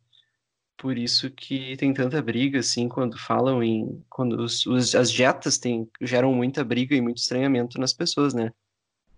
por 0.78 0.98
isso 0.98 1.30
que 1.30 1.75
tem 1.78 1.94
tanta 1.94 2.22
briga, 2.22 2.60
assim, 2.60 2.90
quando 2.90 3.18
falam 3.18 3.63
em. 3.63 4.04
Quando 4.10 4.42
os, 4.42 4.66
os, 4.66 4.96
as 4.96 5.12
dietas 5.12 5.60
geram 6.01 6.34
muita 6.34 6.63
briga 6.63 6.96
e 6.96 7.01
muito 7.01 7.18
estranhamento 7.18 7.80
nas 7.80 7.94
pessoas, 7.94 8.34
né? 8.34 8.51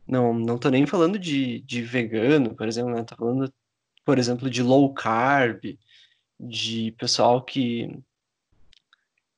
Não, 0.07 0.33
não 0.33 0.57
tô 0.57 0.69
nem 0.69 0.85
falando 0.85 1.17
de, 1.17 1.61
de 1.61 1.81
vegano, 1.81 2.55
por 2.55 2.67
exemplo, 2.67 2.93
né? 2.93 3.03
Tô 3.03 3.15
falando, 3.15 3.53
por 4.05 4.19
exemplo, 4.19 4.49
de 4.49 4.61
low 4.61 4.93
carb, 4.93 5.77
de 6.39 6.91
pessoal 6.97 7.43
que 7.43 7.89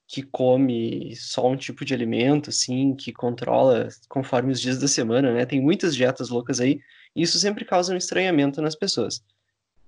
que 0.08 0.22
come 0.24 1.16
só 1.16 1.48
um 1.50 1.58
tipo 1.58 1.84
de 1.84 1.94
alimento, 1.94 2.50
assim, 2.50 2.96
que 2.96 3.12
controla 3.12 3.90
conforme 4.08 4.52
os 4.52 4.62
dias 4.62 4.80
da 4.80 4.88
semana, 4.88 5.34
né? 5.34 5.46
Tem 5.46 5.62
muitas 5.62 5.96
dietas 5.96 6.30
loucas 6.30 6.60
aí, 6.60 6.80
e 7.16 7.24
isso 7.24 7.40
sempre 7.40 7.66
causa 7.66 7.94
um 7.94 7.98
estranhamento 7.98 8.62
nas 8.62 8.76
pessoas. 8.76 9.24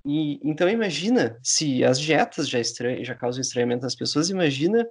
E, 0.07 0.39
então 0.41 0.69
imagina, 0.69 1.37
se 1.43 1.83
as 1.83 1.99
dietas 1.99 2.47
já, 2.47 2.59
já 3.03 3.13
causam 3.13 3.41
estranhamento 3.41 3.83
nas 3.83 3.93
pessoas, 3.93 4.29
imagina 4.29 4.87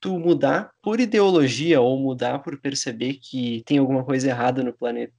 tu 0.00 0.16
mudar 0.20 0.72
por 0.80 1.00
ideologia 1.00 1.80
ou 1.80 1.98
mudar 1.98 2.38
por 2.38 2.60
perceber 2.60 3.14
que 3.14 3.64
tem 3.66 3.78
alguma 3.78 4.04
coisa 4.04 4.28
errada 4.28 4.62
no 4.62 4.72
planeta 4.72 5.12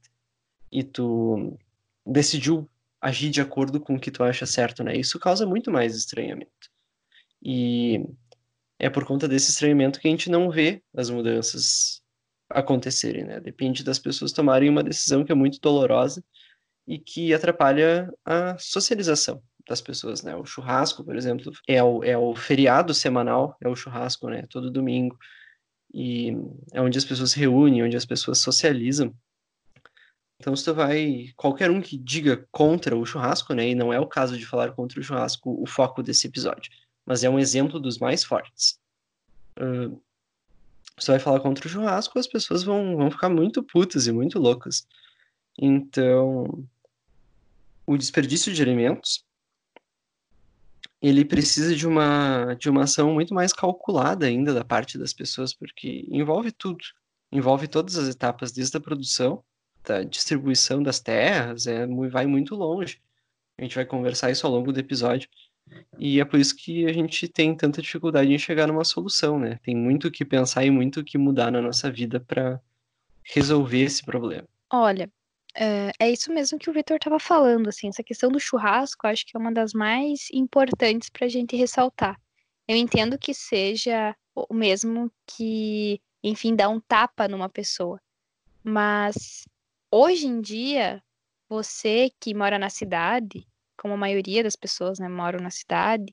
e 0.72 0.82
tu 0.82 1.58
decidiu 2.06 2.68
agir 3.00 3.28
de 3.28 3.42
acordo 3.42 3.78
com 3.78 3.96
o 3.96 4.00
que 4.00 4.10
tu 4.10 4.22
acha 4.24 4.46
certo, 4.46 4.82
né? 4.82 4.96
Isso 4.96 5.20
causa 5.20 5.44
muito 5.46 5.70
mais 5.70 5.94
estranhamento. 5.94 6.70
E 7.42 8.02
é 8.78 8.88
por 8.88 9.04
conta 9.04 9.28
desse 9.28 9.50
estranhamento 9.50 10.00
que 10.00 10.08
a 10.08 10.10
gente 10.10 10.30
não 10.30 10.50
vê 10.50 10.82
as 10.96 11.10
mudanças 11.10 12.02
acontecerem, 12.48 13.24
né? 13.24 13.40
Depende 13.40 13.84
das 13.84 13.98
pessoas 13.98 14.32
tomarem 14.32 14.70
uma 14.70 14.82
decisão 14.82 15.22
que 15.22 15.32
é 15.32 15.34
muito 15.34 15.60
dolorosa 15.60 16.24
e 16.86 16.98
que 16.98 17.32
atrapalha 17.32 18.12
a 18.24 18.56
socialização 18.58 19.42
das 19.66 19.80
pessoas, 19.80 20.22
né? 20.22 20.36
O 20.36 20.44
churrasco, 20.44 21.02
por 21.02 21.16
exemplo, 21.16 21.50
é 21.66 21.82
o, 21.82 22.04
é 22.04 22.16
o 22.16 22.34
feriado 22.34 22.92
semanal, 22.92 23.56
é 23.60 23.68
o 23.68 23.76
churrasco, 23.76 24.28
né? 24.28 24.44
Todo 24.50 24.70
domingo. 24.70 25.18
E 25.92 26.32
é 26.72 26.80
onde 26.80 26.98
as 26.98 27.04
pessoas 27.04 27.30
se 27.30 27.40
reúnem, 27.40 27.82
onde 27.82 27.96
as 27.96 28.04
pessoas 28.04 28.38
socializam. 28.40 29.14
Então, 30.38 30.54
se 30.54 30.64
tu 30.64 30.74
vai. 30.74 31.28
Qualquer 31.36 31.70
um 31.70 31.80
que 31.80 31.96
diga 31.96 32.46
contra 32.50 32.96
o 32.96 33.06
churrasco, 33.06 33.54
né? 33.54 33.70
E 33.70 33.74
não 33.74 33.92
é 33.92 33.98
o 33.98 34.06
caso 34.06 34.36
de 34.36 34.44
falar 34.44 34.72
contra 34.72 35.00
o 35.00 35.02
churrasco 35.02 35.62
o 35.62 35.66
foco 35.66 36.02
desse 36.02 36.26
episódio, 36.26 36.70
mas 37.06 37.24
é 37.24 37.30
um 37.30 37.38
exemplo 37.38 37.80
dos 37.80 37.98
mais 37.98 38.24
fortes. 38.24 38.78
Uh, 39.58 40.02
se 40.98 41.06
tu 41.06 41.12
vai 41.12 41.18
falar 41.18 41.40
contra 41.40 41.66
o 41.66 41.70
churrasco, 41.70 42.18
as 42.18 42.26
pessoas 42.26 42.62
vão, 42.62 42.96
vão 42.96 43.10
ficar 43.10 43.28
muito 43.28 43.62
putas 43.62 44.06
e 44.06 44.12
muito 44.12 44.38
loucas. 44.38 44.86
Então, 45.58 46.66
o 47.86 47.96
desperdício 47.96 48.52
de 48.52 48.62
alimentos 48.62 49.24
ele 51.06 51.22
precisa 51.22 51.76
de 51.76 51.86
uma, 51.86 52.54
de 52.54 52.70
uma 52.70 52.84
ação 52.84 53.12
muito 53.12 53.34
mais 53.34 53.52
calculada 53.52 54.24
ainda 54.24 54.54
da 54.54 54.64
parte 54.64 54.96
das 54.96 55.12
pessoas, 55.12 55.52
porque 55.52 56.06
envolve 56.08 56.50
tudo. 56.50 56.82
Envolve 57.30 57.68
todas 57.68 57.98
as 57.98 58.08
etapas, 58.08 58.52
desde 58.52 58.74
a 58.78 58.80
produção, 58.80 59.44
da 59.86 60.02
distribuição 60.02 60.82
das 60.82 61.00
terras, 61.00 61.66
é, 61.66 61.86
vai 62.10 62.26
muito 62.26 62.54
longe. 62.54 63.02
A 63.58 63.62
gente 63.62 63.74
vai 63.74 63.84
conversar 63.84 64.30
isso 64.30 64.46
ao 64.46 64.52
longo 64.52 64.72
do 64.72 64.80
episódio. 64.80 65.28
E 65.98 66.20
é 66.20 66.24
por 66.24 66.40
isso 66.40 66.56
que 66.56 66.86
a 66.86 66.92
gente 66.92 67.28
tem 67.28 67.54
tanta 67.54 67.82
dificuldade 67.82 68.32
em 68.32 68.38
chegar 68.38 68.66
numa 68.66 68.84
solução, 68.84 69.38
né? 69.38 69.58
Tem 69.62 69.76
muito 69.76 70.08
o 70.08 70.10
que 70.10 70.24
pensar 70.24 70.64
e 70.64 70.70
muito 70.70 71.00
o 71.00 71.04
que 71.04 71.18
mudar 71.18 71.50
na 71.50 71.60
nossa 71.60 71.90
vida 71.90 72.18
para 72.18 72.58
resolver 73.22 73.82
esse 73.82 74.02
problema. 74.02 74.48
Olha, 74.72 75.10
é, 75.54 75.92
é 75.98 76.10
isso 76.10 76.32
mesmo 76.32 76.58
que 76.58 76.68
o 76.68 76.72
Vitor 76.72 76.96
estava 76.96 77.18
falando, 77.18 77.68
assim, 77.68 77.88
essa 77.88 78.02
questão 78.02 78.30
do 78.30 78.40
churrasco, 78.40 79.06
acho 79.06 79.24
que 79.24 79.36
é 79.36 79.40
uma 79.40 79.52
das 79.52 79.72
mais 79.72 80.28
importantes 80.32 81.08
para 81.08 81.26
a 81.26 81.28
gente 81.28 81.56
ressaltar. 81.56 82.20
Eu 82.66 82.76
entendo 82.76 83.18
que 83.18 83.32
seja 83.32 84.16
o 84.34 84.52
mesmo 84.52 85.12
que, 85.26 86.00
enfim, 86.22 86.56
dar 86.56 86.68
um 86.68 86.80
tapa 86.80 87.28
numa 87.28 87.48
pessoa, 87.48 88.00
mas 88.62 89.44
hoje 89.90 90.26
em 90.26 90.40
dia, 90.40 91.02
você 91.48 92.10
que 92.18 92.34
mora 92.34 92.58
na 92.58 92.70
cidade, 92.70 93.46
como 93.76 93.94
a 93.94 93.98
maioria 93.98 94.42
das 94.42 94.56
pessoas, 94.56 94.98
né, 94.98 95.08
moram 95.08 95.40
na 95.40 95.50
cidade 95.50 96.12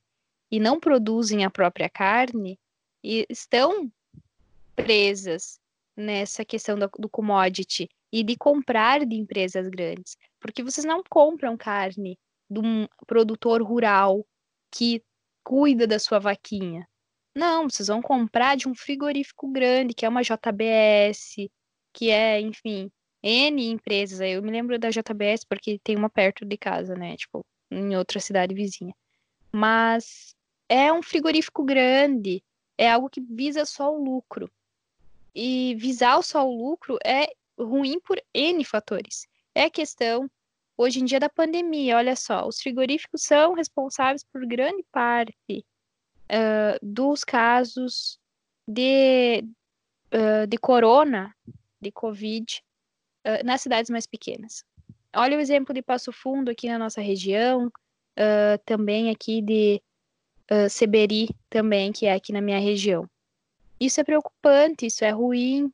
e 0.51 0.59
não 0.59 0.79
produzem 0.79 1.45
a 1.45 1.49
própria 1.49 1.89
carne, 1.89 2.59
e 3.03 3.25
estão 3.29 3.91
presas 4.75 5.59
nessa 5.95 6.45
questão 6.45 6.77
do, 6.77 6.89
do 6.99 7.09
commodity 7.09 7.89
e 8.11 8.23
de 8.23 8.35
comprar 8.35 9.05
de 9.05 9.15
empresas 9.15 9.67
grandes, 9.69 10.17
porque 10.39 10.63
vocês 10.63 10.85
não 10.85 11.03
compram 11.09 11.55
carne 11.55 12.19
de 12.49 12.59
um 12.59 12.87
produtor 13.07 13.61
rural 13.61 14.25
que 14.69 15.01
cuida 15.43 15.87
da 15.87 15.97
sua 15.97 16.19
vaquinha. 16.19 16.87
Não, 17.33 17.69
vocês 17.69 17.87
vão 17.87 18.01
comprar 18.01 18.57
de 18.57 18.67
um 18.67 18.75
frigorífico 18.75 19.47
grande, 19.47 19.93
que 19.93 20.05
é 20.05 20.09
uma 20.09 20.21
JBS, 20.21 21.49
que 21.93 22.09
é, 22.09 22.41
enfim, 22.41 22.91
N 23.23 23.69
empresas. 23.69 24.19
Eu 24.19 24.41
me 24.41 24.51
lembro 24.51 24.77
da 24.77 24.89
JBS 24.89 25.45
porque 25.45 25.79
tem 25.83 25.95
uma 25.95 26.09
perto 26.09 26.45
de 26.45 26.57
casa, 26.57 26.93
né? 26.95 27.15
Tipo, 27.15 27.45
em 27.69 27.95
outra 27.95 28.19
cidade 28.19 28.53
vizinha. 28.53 28.93
Mas 29.51 30.35
é 30.67 30.91
um 30.91 31.01
frigorífico 31.01 31.63
grande, 31.63 32.43
é 32.77 32.91
algo 32.91 33.09
que 33.09 33.21
visa 33.21 33.65
só 33.65 33.93
o 33.93 34.03
lucro. 34.03 34.51
E 35.33 35.75
visar 35.75 36.21
só 36.21 36.45
o 36.45 36.55
lucro 36.55 36.97
é 37.05 37.31
ruim 37.63 37.99
por 37.99 38.21
N 38.33 38.63
fatores. 38.65 39.27
É 39.53 39.69
questão, 39.69 40.29
hoje 40.77 40.99
em 40.99 41.05
dia, 41.05 41.19
da 41.19 41.29
pandemia. 41.29 41.97
Olha 41.97 42.15
só, 42.15 42.47
os 42.47 42.61
frigoríficos 42.61 43.23
são 43.23 43.53
responsáveis 43.53 44.23
por 44.23 44.45
grande 44.45 44.83
parte 44.91 45.65
uh, 46.31 46.79
dos 46.81 47.23
casos 47.23 48.19
de, 48.67 49.43
uh, 50.13 50.47
de 50.47 50.57
corona, 50.57 51.35
de 51.81 51.91
Covid, 51.91 52.63
uh, 53.27 53.45
nas 53.45 53.61
cidades 53.61 53.89
mais 53.89 54.07
pequenas. 54.07 54.63
Olha 55.13 55.37
o 55.37 55.41
exemplo 55.41 55.73
de 55.73 55.81
Passo 55.81 56.11
Fundo 56.13 56.49
aqui 56.49 56.67
na 56.69 56.79
nossa 56.79 57.01
região, 57.01 57.69
também 58.65 59.09
aqui 59.09 59.41
de 59.41 59.81
Seberi, 60.69 61.29
também, 61.49 61.91
que 61.91 62.05
é 62.05 62.13
aqui 62.13 62.31
na 62.31 62.39
minha 62.39 62.59
região. 62.59 63.09
Isso 63.77 63.99
é 63.99 64.05
preocupante, 64.05 64.85
isso 64.85 65.03
é 65.03 65.09
ruim, 65.09 65.69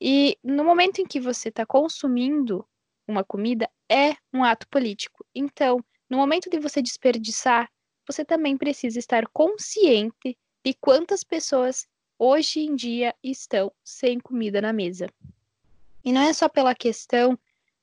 e 0.00 0.38
no 0.42 0.64
momento 0.64 1.00
em 1.00 1.06
que 1.06 1.20
você 1.20 1.50
está 1.50 1.66
consumindo 1.66 2.66
uma 3.06 3.22
comida, 3.22 3.68
é 3.88 4.16
um 4.32 4.42
ato 4.42 4.66
político. 4.68 5.26
Então, 5.34 5.84
no 6.08 6.16
momento 6.16 6.48
de 6.48 6.58
você 6.58 6.80
desperdiçar, 6.80 7.68
você 8.06 8.24
também 8.24 8.56
precisa 8.56 8.98
estar 8.98 9.26
consciente 9.28 10.38
de 10.64 10.74
quantas 10.80 11.22
pessoas 11.22 11.86
hoje 12.18 12.60
em 12.60 12.74
dia 12.74 13.14
estão 13.22 13.72
sem 13.84 14.18
comida 14.18 14.60
na 14.60 14.72
mesa. 14.72 15.08
E 16.04 16.12
não 16.12 16.22
é 16.22 16.32
só 16.32 16.48
pela 16.48 16.74
questão 16.74 17.38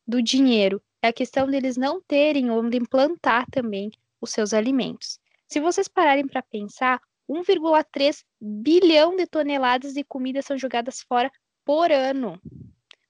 do 0.07 0.21
dinheiro, 0.21 0.81
é 1.01 1.09
a 1.09 1.13
questão 1.13 1.47
deles 1.47 1.77
não 1.77 2.01
terem 2.01 2.49
onde 2.49 2.77
implantar 2.77 3.45
também 3.51 3.91
os 4.19 4.31
seus 4.31 4.53
alimentos. 4.53 5.19
Se 5.47 5.59
vocês 5.59 5.87
pararem 5.87 6.27
para 6.27 6.41
pensar, 6.41 7.01
1,3 7.29 8.23
bilhão 8.39 9.15
de 9.15 9.27
toneladas 9.27 9.93
de 9.93 10.03
comida 10.03 10.41
são 10.41 10.57
jogadas 10.57 11.01
fora 11.01 11.31
por 11.67 11.91
ano. 11.91 12.41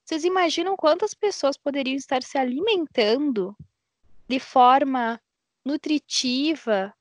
Vocês 0.03 0.23
imaginam 0.23 0.75
quantas 0.75 1.13
pessoas 1.13 1.55
poderiam 1.55 1.95
estar 1.95 2.23
se 2.23 2.39
alimentando 2.39 3.55
de 4.27 4.39
forma 4.39 5.21
nutritiva 5.63 6.91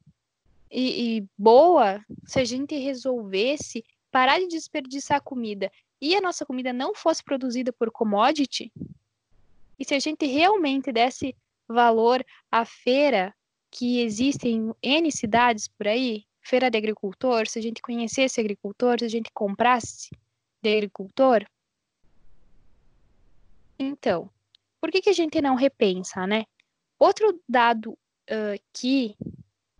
e, 0.70 1.16
e 1.16 1.26
boa 1.38 2.04
se 2.26 2.38
a 2.38 2.44
gente 2.44 2.76
resolvesse 2.76 3.82
parar 4.10 4.38
de 4.38 4.48
desperdiçar 4.48 5.22
comida 5.22 5.72
e 5.98 6.14
a 6.14 6.20
nossa 6.20 6.44
comida 6.44 6.74
não 6.74 6.94
fosse 6.94 7.24
produzida 7.24 7.72
por 7.72 7.90
commodity? 7.90 8.70
E 9.78 9.84
se 9.84 9.94
a 9.94 9.98
gente 9.98 10.26
realmente 10.26 10.92
desse 10.92 11.34
valor 11.66 12.22
à 12.52 12.66
feira 12.66 13.34
que 13.70 14.00
existe 14.02 14.46
em 14.46 14.74
N 14.82 15.10
cidades 15.10 15.68
por 15.68 15.88
aí, 15.88 16.26
feira 16.42 16.70
de 16.70 16.76
agricultor, 16.76 17.46
se 17.46 17.58
a 17.58 17.62
gente 17.62 17.80
conhecesse 17.80 18.38
agricultor, 18.38 18.98
se 18.98 19.06
a 19.06 19.08
gente 19.08 19.30
comprasse 19.32 20.10
de 20.66 20.76
agricultor. 20.76 21.46
Então, 23.78 24.28
por 24.80 24.90
que, 24.90 25.00
que 25.00 25.10
a 25.10 25.12
gente 25.12 25.40
não 25.40 25.54
repensa, 25.54 26.26
né? 26.26 26.44
Outro 26.98 27.40
dado 27.48 27.92
uh, 27.92 28.60
que, 28.72 29.16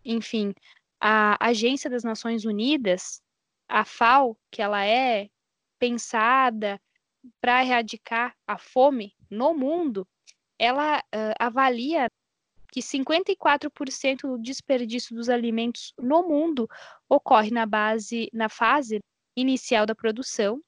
enfim, 0.05 0.55
a 1.01 1.37
Agência 1.45 1.91
das 1.91 2.05
Nações 2.05 2.45
Unidas, 2.45 3.21
a 3.69 3.85
FAO, 3.85 4.37
que 4.51 4.63
ela 4.63 4.85
é 4.85 5.29
pensada 5.79 6.81
para 7.41 7.65
erradicar 7.65 8.37
a 8.47 8.57
fome 8.57 9.15
no 9.29 9.55
mundo, 9.55 10.07
ela 10.59 10.99
uh, 10.99 11.35
avalia 11.39 12.09
que 12.71 12.81
54% 12.81 14.21
do 14.23 14.39
desperdício 14.39 15.17
dos 15.17 15.29
alimentos 15.29 15.93
no 15.99 16.23
mundo 16.23 16.69
ocorre 17.09 17.51
na 17.51 17.67
base, 17.67 18.29
na 18.33 18.49
fase 18.49 19.01
inicial 19.37 19.85
da 19.85 19.95
produção, 19.95 20.63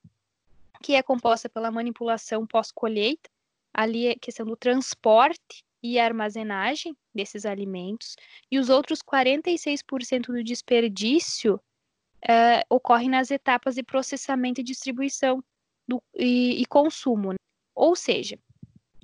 que 0.82 0.94
é 0.94 1.02
composta 1.02 1.48
pela 1.48 1.70
manipulação 1.70 2.46
pós-colheita, 2.46 3.30
ali 3.72 4.06
é 4.06 4.14
questão 4.14 4.46
do 4.46 4.56
transporte 4.56 5.64
e 5.82 5.98
armazenagem 5.98 6.96
desses 7.14 7.46
alimentos, 7.46 8.16
e 8.50 8.58
os 8.58 8.68
outros 8.68 9.00
46% 9.00 10.26
do 10.26 10.44
desperdício 10.44 11.60
uh, 12.24 12.62
ocorre 12.68 13.08
nas 13.08 13.30
etapas 13.30 13.76
de 13.76 13.82
processamento 13.82 14.60
e 14.60 14.64
distribuição 14.64 15.42
do, 15.86 16.02
e, 16.14 16.60
e, 16.60 16.66
consumo. 16.66 17.32
Né? 17.32 17.38
Ou 17.74 17.94
seja, 17.94 18.38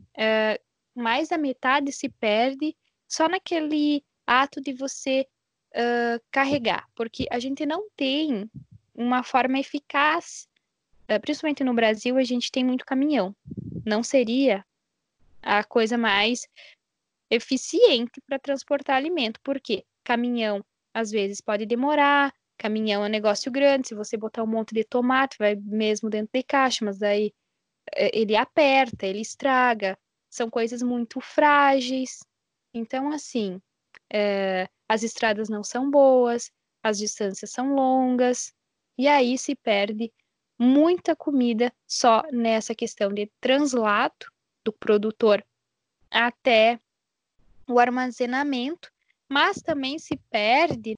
uh, 0.00 1.00
mais 1.00 1.28
da 1.28 1.38
metade 1.38 1.92
se 1.92 2.09
perde 2.09 2.76
só 3.09 3.28
naquele 3.28 4.04
ato 4.26 4.61
de 4.61 4.73
você 4.73 5.26
uh, 5.75 6.21
carregar, 6.30 6.88
porque 6.94 7.26
a 7.30 7.38
gente 7.38 7.64
não 7.64 7.88
tem 7.97 8.50
uma 8.95 9.23
forma 9.23 9.59
eficaz, 9.59 10.49
principalmente 11.21 11.65
no 11.65 11.75
Brasil, 11.75 12.17
a 12.17 12.25
gente 12.25 12.51
tem 12.51 12.65
muito 12.65 12.85
caminhão. 12.85 13.35
Não 13.85 14.03
seria 14.03 14.65
a 15.43 15.63
coisa 15.65 15.99
mais 15.99 16.49
eficiente 17.31 18.21
para 18.27 18.39
transportar 18.39 18.97
alimento. 18.97 19.41
porque 19.43 19.85
Caminhão 20.05 20.63
às 20.93 21.11
vezes 21.11 21.41
pode 21.41 21.67
demorar, 21.67 22.33
caminhão 22.59 23.03
é 23.03 23.07
um 23.07 23.11
negócio 23.11 23.51
grande, 23.51 23.89
se 23.89 23.95
você 23.95 24.17
botar 24.17 24.43
um 24.43 24.47
monte 24.47 24.75
de 24.75 24.85
tomate, 24.85 25.37
vai 25.39 25.57
mesmo 25.57 26.09
dentro 26.09 26.31
de 26.33 26.43
caixa, 26.43 26.85
mas 26.85 27.03
aí 27.03 27.33
eh, 27.97 28.11
ele 28.13 28.37
aperta, 28.37 29.07
ele 29.07 29.21
estraga, 29.21 29.99
são 30.31 30.51
coisas 30.51 30.83
muito 30.83 31.21
frágeis. 31.21 32.21
Então, 32.73 33.11
assim, 33.13 33.61
é, 34.13 34.69
as 34.89 35.03
estradas 35.03 35.49
não 35.49 35.65
são 35.65 35.91
boas, 35.91 36.51
as 36.83 36.99
distâncias 36.99 37.51
são 37.51 37.75
longas, 37.75 38.53
e 38.97 39.09
aí 39.09 39.37
se 39.37 39.55
perde 39.55 40.13
muita 40.59 41.17
comida 41.17 41.73
só 41.87 42.23
nessa 42.33 42.75
questão 42.75 43.13
de 43.13 43.31
translado 43.41 44.27
do 44.65 44.73
produtor 44.73 45.45
até 46.11 46.79
o 47.69 47.79
armazenamento, 47.79 48.91
mas 49.29 49.61
também 49.61 49.99
se 49.99 50.17
perde, 50.31 50.97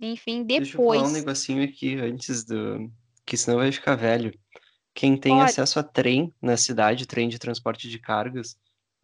enfim, 0.00 0.44
depois. 0.44 0.70
Deixa 0.70 0.78
eu 0.80 0.86
falar 0.86 1.08
um 1.08 1.12
negocinho 1.12 1.64
aqui 1.64 1.96
antes 1.96 2.44
do. 2.44 2.90
que 3.26 3.36
senão 3.36 3.58
vai 3.58 3.72
ficar 3.72 3.96
velho. 3.96 4.32
Quem 4.94 5.16
tem 5.16 5.36
Pode. 5.36 5.50
acesso 5.50 5.80
a 5.80 5.82
trem 5.82 6.32
na 6.40 6.56
cidade, 6.56 7.06
trem 7.06 7.28
de 7.28 7.38
transporte 7.38 7.88
de 7.88 7.98
cargas, 7.98 8.56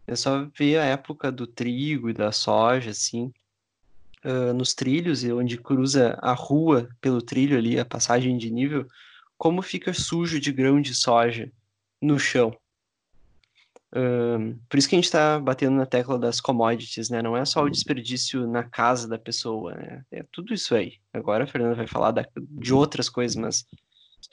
é 0.07 0.15
só 0.15 0.45
ver 0.57 0.79
a 0.79 0.85
época 0.85 1.33
do 1.33 1.47
trigo 1.47 2.09
e 2.09 2.15
da 2.15 2.31
soja, 2.31 2.91
assim, 2.91 3.33
uh, 4.25 4.53
nos 4.55 4.75
trilhos, 4.75 5.25
onde 5.25 5.57
cruza 5.57 6.19
a 6.21 6.33
rua 6.33 6.89
pelo 7.01 7.23
trilho 7.23 7.57
ali, 7.57 7.79
a 7.79 7.85
passagem 7.85 8.37
de 8.37 8.51
nível, 8.51 8.87
como 9.37 9.63
fica 9.63 9.93
sujo 9.93 10.41
de 10.41 10.53
grão 10.53 10.81
de 10.81 10.95
soja 10.95 11.51
no 12.01 12.19
chão. 12.19 12.57
Uh, 13.93 14.57
por 14.69 14.79
isso 14.79 14.89
que 14.89 14.95
a 14.95 14.99
gente 14.99 15.07
está 15.07 15.41
batendo 15.41 15.75
na 15.75 15.85
tecla 15.85 16.17
das 16.17 16.41
commodities, 16.41 17.11
né? 17.11 17.21
Não 17.21 17.37
é 17.37 17.45
só 17.45 17.63
o 17.65 17.71
desperdício 17.71 18.47
na 18.47 18.63
casa 18.63 19.09
da 19.09 19.19
pessoa, 19.19 19.75
né? 19.75 20.05
É 20.13 20.25
tudo 20.31 20.55
isso 20.55 20.75
aí. 20.75 20.95
Agora 21.13 21.45
a 21.45 21.47
Fernanda 21.47 21.75
vai 21.75 21.89
falar 21.89 22.13
da, 22.13 22.25
de 22.37 22.73
outras 22.73 23.09
coisas, 23.09 23.37
mas 23.37 23.67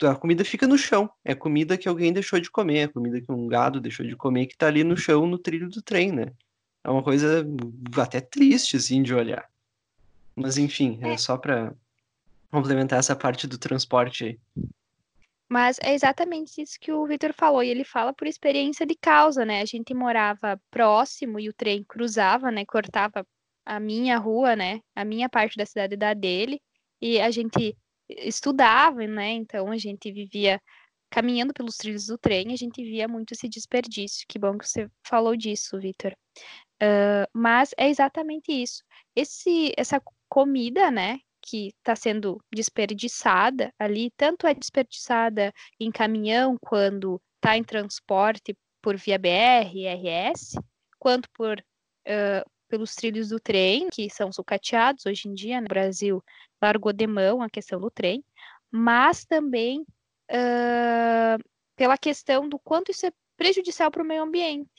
a 0.02 0.14
comida 0.14 0.44
fica 0.44 0.66
no 0.66 0.78
chão. 0.78 1.10
É 1.24 1.34
comida 1.34 1.76
que 1.76 1.88
alguém 1.88 2.12
deixou 2.12 2.38
de 2.38 2.50
comer, 2.50 2.78
é 2.78 2.88
comida 2.88 3.20
que 3.20 3.32
um 3.32 3.48
gado 3.48 3.80
deixou 3.80 4.06
de 4.06 4.14
comer 4.14 4.46
que 4.46 4.54
está 4.54 4.68
ali 4.68 4.84
no 4.84 4.96
chão, 4.96 5.26
no 5.26 5.38
trilho 5.38 5.68
do 5.68 5.82
trem, 5.82 6.12
né? 6.12 6.32
É 6.84 6.90
uma 6.90 7.02
coisa 7.02 7.44
até 7.96 8.20
triste, 8.20 8.76
assim, 8.76 9.02
de 9.02 9.12
olhar. 9.12 9.48
Mas 10.38 10.58
enfim, 10.58 10.98
é, 11.02 11.12
é 11.12 11.16
só 11.16 11.36
para 11.36 11.74
complementar 12.50 12.98
essa 12.98 13.16
parte 13.16 13.46
do 13.46 13.58
transporte 13.58 14.24
aí. 14.24 14.40
Mas 15.50 15.78
é 15.82 15.94
exatamente 15.94 16.60
isso 16.60 16.78
que 16.78 16.92
o 16.92 17.06
Vitor 17.06 17.32
falou, 17.32 17.62
e 17.62 17.68
ele 17.68 17.84
fala 17.84 18.12
por 18.12 18.26
experiência 18.26 18.84
de 18.84 18.94
causa, 18.94 19.44
né? 19.44 19.62
A 19.62 19.64
gente 19.64 19.94
morava 19.94 20.60
próximo 20.70 21.40
e 21.40 21.48
o 21.48 21.54
trem 21.54 21.82
cruzava, 21.82 22.50
né? 22.50 22.66
Cortava 22.66 23.26
a 23.64 23.80
minha 23.80 24.18
rua, 24.18 24.54
né? 24.54 24.80
A 24.94 25.04
minha 25.04 25.28
parte 25.28 25.56
da 25.56 25.64
cidade 25.64 25.96
da 25.96 26.12
dele, 26.12 26.60
e 27.00 27.18
a 27.20 27.30
gente 27.30 27.74
estudava, 28.08 29.06
né? 29.06 29.30
Então 29.30 29.70
a 29.70 29.78
gente 29.78 30.12
vivia 30.12 30.60
caminhando 31.10 31.54
pelos 31.54 31.76
trilhos 31.76 32.06
do 32.06 32.18
trem, 32.18 32.52
a 32.52 32.56
gente 32.56 32.82
via 32.82 33.08
muito 33.08 33.32
esse 33.32 33.48
desperdício. 33.48 34.26
Que 34.28 34.38
bom 34.38 34.58
que 34.58 34.68
você 34.68 34.90
falou 35.02 35.34
disso, 35.34 35.78
Vitor. 35.80 36.12
Uh, 36.82 37.26
mas 37.32 37.74
é 37.78 37.88
exatamente 37.88 38.52
isso. 38.52 38.82
Esse, 39.16 39.72
essa 39.76 40.00
comida, 40.28 40.90
né? 40.90 41.20
que 41.40 41.68
está 41.68 41.96
sendo 41.96 42.42
desperdiçada 42.52 43.72
ali, 43.78 44.10
tanto 44.16 44.46
é 44.46 44.52
desperdiçada 44.52 45.52
em 45.80 45.90
caminhão 45.90 46.56
quando 46.60 47.20
está 47.36 47.56
em 47.56 47.64
transporte 47.64 48.56
por 48.82 48.96
via 48.96 49.18
BR, 49.18 49.72
RS, 49.86 50.56
quanto 50.98 51.28
por 51.30 51.58
uh, 51.58 52.50
pelos 52.68 52.94
trilhos 52.94 53.30
do 53.30 53.40
trem, 53.40 53.88
que 53.88 54.10
são 54.10 54.30
sucateados 54.30 55.06
hoje 55.06 55.28
em 55.28 55.34
dia, 55.34 55.56
no 55.56 55.62
né? 55.62 55.68
Brasil 55.68 56.22
largou 56.60 56.92
de 56.92 57.06
mão 57.06 57.40
a 57.40 57.48
questão 57.48 57.80
do 57.80 57.90
trem, 57.90 58.22
mas 58.70 59.24
também 59.24 59.80
uh, 59.80 61.42
pela 61.76 61.96
questão 61.96 62.48
do 62.48 62.58
quanto 62.58 62.90
isso 62.90 63.06
é 63.06 63.12
prejudicial 63.36 63.90
para 63.90 64.02
o 64.02 64.06
meio 64.06 64.22
ambiente. 64.22 64.70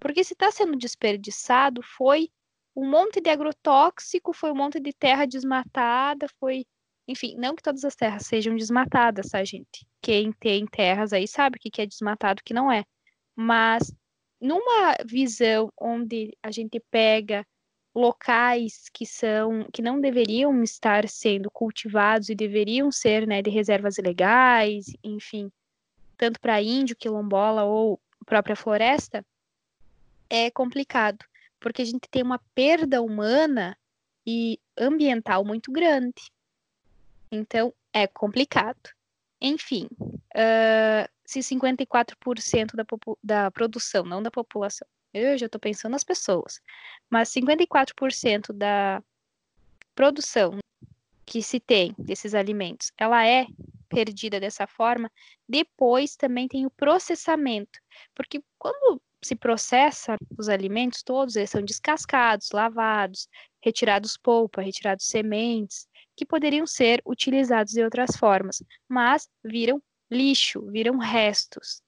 Porque 0.00 0.24
se 0.24 0.32
está 0.32 0.50
sendo 0.50 0.76
desperdiçado, 0.76 1.82
foi 1.82 2.30
um 2.80 2.88
monte 2.88 3.20
de 3.20 3.28
agrotóxico, 3.28 4.32
foi 4.32 4.50
um 4.50 4.54
monte 4.54 4.80
de 4.80 4.92
terra 4.92 5.26
desmatada, 5.26 6.26
foi. 6.40 6.64
Enfim, 7.06 7.36
não 7.36 7.54
que 7.54 7.62
todas 7.62 7.84
as 7.84 7.94
terras 7.94 8.26
sejam 8.26 8.56
desmatadas, 8.56 9.30
tá, 9.30 9.44
gente? 9.44 9.86
Quem 10.00 10.32
tem 10.32 10.66
terras 10.66 11.12
aí 11.12 11.28
sabe 11.28 11.56
o 11.56 11.60
que 11.60 11.82
é 11.82 11.86
desmatado 11.86 12.40
o 12.40 12.44
que 12.44 12.54
não 12.54 12.72
é. 12.72 12.84
Mas 13.36 13.92
numa 14.40 14.96
visão 15.04 15.70
onde 15.78 16.34
a 16.42 16.50
gente 16.50 16.80
pega 16.90 17.46
locais 17.94 18.88
que 18.94 19.04
são 19.04 19.66
que 19.72 19.82
não 19.82 20.00
deveriam 20.00 20.62
estar 20.62 21.06
sendo 21.08 21.50
cultivados 21.50 22.30
e 22.30 22.34
deveriam 22.34 22.90
ser 22.90 23.26
né, 23.26 23.42
de 23.42 23.50
reservas 23.50 23.96
legais, 23.98 24.86
enfim, 25.04 25.50
tanto 26.16 26.40
para 26.40 26.62
índio, 26.62 26.96
quilombola 26.96 27.64
ou 27.64 28.00
própria 28.24 28.56
floresta, 28.56 29.26
é 30.30 30.50
complicado 30.50 31.29
porque 31.60 31.82
a 31.82 31.84
gente 31.84 32.08
tem 32.10 32.22
uma 32.22 32.40
perda 32.54 33.02
humana 33.02 33.76
e 34.26 34.58
ambiental 34.76 35.44
muito 35.44 35.70
grande. 35.70 36.30
Então, 37.30 37.72
é 37.92 38.06
complicado. 38.06 38.90
Enfim, 39.40 39.88
uh, 40.00 41.08
se 41.24 41.40
54% 41.40 42.74
da, 42.74 42.84
da 43.22 43.50
produção, 43.50 44.04
não 44.04 44.22
da 44.22 44.30
população, 44.30 44.86
eu 45.14 45.38
já 45.38 45.46
estou 45.46 45.60
pensando 45.60 45.92
nas 45.92 46.04
pessoas, 46.04 46.60
mas 47.08 47.30
54% 47.30 48.52
da 48.52 49.02
produção 49.94 50.58
que 51.24 51.42
se 51.42 51.58
tem 51.60 51.94
desses 51.98 52.34
alimentos, 52.34 52.92
ela 52.98 53.26
é 53.26 53.46
perdida 53.88 54.38
dessa 54.38 54.66
forma, 54.66 55.10
depois 55.48 56.16
também 56.16 56.46
tem 56.46 56.64
o 56.64 56.70
processamento, 56.70 57.80
porque 58.14 58.42
quando 58.58 59.00
se 59.22 59.36
processa 59.36 60.16
os 60.38 60.48
alimentos 60.48 61.02
todos, 61.02 61.36
eles 61.36 61.50
são 61.50 61.62
descascados, 61.62 62.50
lavados, 62.52 63.28
retirados 63.62 64.16
polpa, 64.16 64.62
retirados 64.62 65.06
sementes, 65.06 65.86
que 66.16 66.24
poderiam 66.24 66.66
ser 66.66 67.02
utilizados 67.06 67.72
de 67.72 67.82
outras 67.82 68.16
formas, 68.16 68.62
mas 68.88 69.28
viram 69.44 69.82
lixo, 70.10 70.66
viram 70.70 70.98
restos, 70.98 71.82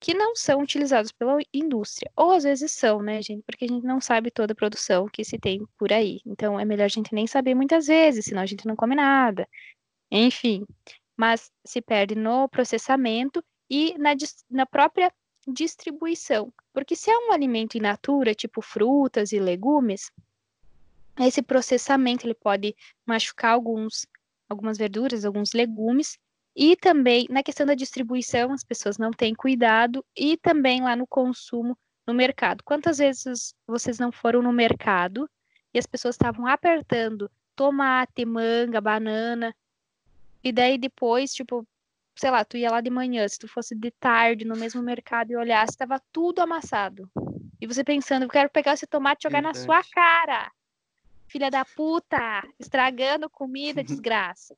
que 0.00 0.14
não 0.14 0.34
são 0.34 0.60
utilizados 0.60 1.12
pela 1.12 1.38
indústria. 1.52 2.10
Ou 2.16 2.32
às 2.32 2.44
vezes 2.44 2.72
são, 2.72 3.02
né, 3.02 3.20
gente? 3.22 3.42
Porque 3.44 3.64
a 3.64 3.68
gente 3.68 3.84
não 3.84 4.00
sabe 4.00 4.30
toda 4.30 4.52
a 4.52 4.56
produção 4.56 5.06
que 5.06 5.24
se 5.24 5.38
tem 5.38 5.66
por 5.76 5.92
aí. 5.92 6.20
Então 6.24 6.58
é 6.58 6.64
melhor 6.64 6.84
a 6.84 6.88
gente 6.88 7.14
nem 7.14 7.26
saber 7.26 7.54
muitas 7.54 7.86
vezes, 7.86 8.26
senão 8.26 8.42
a 8.42 8.46
gente 8.46 8.66
não 8.66 8.76
come 8.76 8.94
nada. 8.94 9.48
Enfim, 10.10 10.64
mas 11.16 11.50
se 11.64 11.82
perde 11.82 12.14
no 12.14 12.48
processamento 12.48 13.42
e 13.70 13.96
na, 13.98 14.10
na 14.50 14.66
própria 14.66 15.12
distribuição. 15.52 16.52
Porque 16.72 16.94
se 16.94 17.10
é 17.10 17.18
um 17.18 17.32
alimento 17.32 17.76
in 17.76 17.80
natura, 17.80 18.34
tipo 18.34 18.60
frutas 18.60 19.32
e 19.32 19.38
legumes, 19.38 20.10
esse 21.18 21.42
processamento 21.42 22.26
ele 22.26 22.34
pode 22.34 22.76
machucar 23.04 23.52
alguns, 23.52 24.06
algumas 24.48 24.78
verduras, 24.78 25.24
alguns 25.24 25.52
legumes, 25.52 26.18
e 26.54 26.76
também 26.76 27.26
na 27.30 27.42
questão 27.42 27.66
da 27.66 27.74
distribuição, 27.74 28.52
as 28.52 28.64
pessoas 28.64 28.98
não 28.98 29.10
têm 29.10 29.34
cuidado, 29.34 30.04
e 30.16 30.36
também 30.36 30.82
lá 30.82 30.94
no 30.94 31.06
consumo 31.06 31.76
no 32.06 32.14
mercado. 32.14 32.64
Quantas 32.64 32.98
vezes 32.98 33.54
vocês 33.66 33.98
não 33.98 34.10
foram 34.10 34.42
no 34.42 34.52
mercado 34.52 35.28
e 35.72 35.78
as 35.78 35.86
pessoas 35.86 36.14
estavam 36.14 36.46
apertando 36.46 37.30
tomate, 37.54 38.24
manga, 38.24 38.80
banana, 38.80 39.54
e 40.42 40.52
daí 40.52 40.78
depois, 40.78 41.34
tipo, 41.34 41.66
sei 42.18 42.30
lá, 42.30 42.44
tu 42.44 42.56
ia 42.56 42.70
lá 42.70 42.80
de 42.80 42.90
manhã, 42.90 43.26
se 43.28 43.38
tu 43.38 43.48
fosse 43.48 43.74
de 43.74 43.90
tarde 43.92 44.44
no 44.44 44.56
mesmo 44.56 44.82
mercado 44.82 45.30
e 45.30 45.36
olhasse, 45.36 45.72
estava 45.72 46.00
tudo 46.12 46.40
amassado. 46.40 47.10
E 47.60 47.66
você 47.66 47.84
pensando, 47.84 48.24
eu 48.24 48.28
quero 48.28 48.50
pegar 48.50 48.74
esse 48.74 48.86
tomate 48.86 49.20
e 49.20 49.28
jogar 49.28 49.42
Verdade. 49.42 49.58
na 49.58 49.64
sua 49.64 49.82
cara 49.92 50.50
filha 51.28 51.50
da 51.50 51.64
puta, 51.64 52.42
estragando 52.58 53.30
comida, 53.30 53.84
desgraça. 53.84 54.56